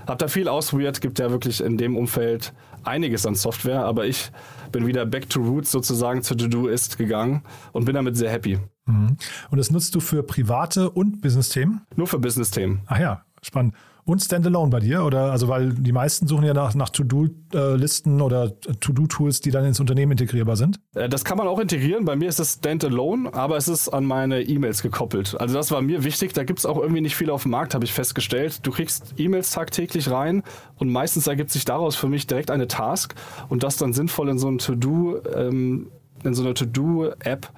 Hab 0.07 0.19
da 0.19 0.29
viel 0.29 0.49
ausprobiert, 0.49 1.01
gibt 1.01 1.19
ja 1.19 1.31
wirklich 1.31 1.61
in 1.61 1.77
dem 1.77 1.97
Umfeld 1.97 2.53
einiges 2.85 3.27
an 3.27 3.35
Software, 3.35 3.85
aber 3.85 4.07
ich 4.07 4.31
bin 4.71 4.87
wieder 4.87 5.05
back 5.05 5.29
to 5.29 5.41
roots 5.41 5.73
sozusagen 5.73 6.23
zu 6.23 6.37
To-Do-Ist 6.37 6.97
gegangen 6.97 7.43
und 7.73 7.85
bin 7.85 7.95
damit 7.95 8.17
sehr 8.17 8.31
happy. 8.31 8.59
Mhm. 8.87 9.17
Und 9.51 9.59
das 9.59 9.71
nutzt 9.71 9.95
du 9.95 10.01
für 10.01 10.23
private 10.23 10.91
und 10.91 11.21
Business-Themen? 11.21 11.83
Nur 11.97 12.07
für 12.07 12.19
Business-Themen. 12.19 12.83
Ach 12.87 12.99
ja, 12.99 13.25
spannend. 13.43 13.75
Und 14.07 14.23
Standalone 14.23 14.71
bei 14.71 14.79
dir? 14.79 15.05
Oder 15.05 15.33
also 15.33 15.49
weil 15.49 15.73
die 15.73 15.91
meisten 15.91 16.29
suchen 16.29 16.45
ja 16.45 16.55
nach, 16.55 16.77
nach 16.77 16.91
To-Do-Listen 16.91 18.21
oder 18.21 18.53
To-Do-Tools, 18.61 19.41
die 19.41 19.51
dann 19.51 19.65
ins 19.65 19.81
Unternehmen 19.81 20.13
integrierbar 20.13 20.55
sind? 20.55 20.79
Äh, 20.95 21.09
das 21.09 21.25
kann 21.25 21.37
man 21.37 21.49
auch 21.49 21.59
integrieren. 21.59 22.05
Bei 22.05 22.15
mir 22.15 22.29
ist 22.29 22.39
es 22.39 22.55
Standalone, 22.55 23.35
aber 23.35 23.57
es 23.57 23.67
ist 23.67 23.89
an 23.89 24.05
meine 24.05 24.43
E-Mails 24.43 24.83
gekoppelt. 24.83 25.35
Also 25.41 25.57
das 25.57 25.73
war 25.73 25.83
mir 25.83 26.05
wichtig. 26.05 26.33
Da 26.35 26.45
gibt 26.45 26.61
es 26.61 26.67
auch 26.67 26.79
irgendwie 26.79 27.01
nicht 27.01 27.17
viel 27.17 27.31
auf 27.31 27.43
dem 27.43 27.51
Markt, 27.51 27.75
habe 27.75 27.85
ich 27.85 27.93
festgestellt. 27.93 28.61
Du 28.65 28.71
kriegst 28.71 29.15
E-Mails 29.17 29.51
tagtäglich 29.51 30.09
rein 30.09 30.45
und 30.77 30.89
meistens 30.89 31.27
ergibt 31.27 31.51
sich 31.51 31.65
daraus 31.65 31.97
für 31.97 32.07
mich 32.07 32.29
direkt 32.29 32.53
eine 32.53 32.69
Task 32.69 33.13
und 33.49 33.65
das 33.65 33.77
dann 33.77 33.93
sinnvoll 33.93 34.29
in 34.29 34.39
so 34.39 34.49
ein 34.49 34.59
To-Do, 34.59 35.21
ähm, 35.35 35.89
in 36.23 36.33
so 36.33 36.45
eine 36.45 36.55
To-Do-App 36.55 37.51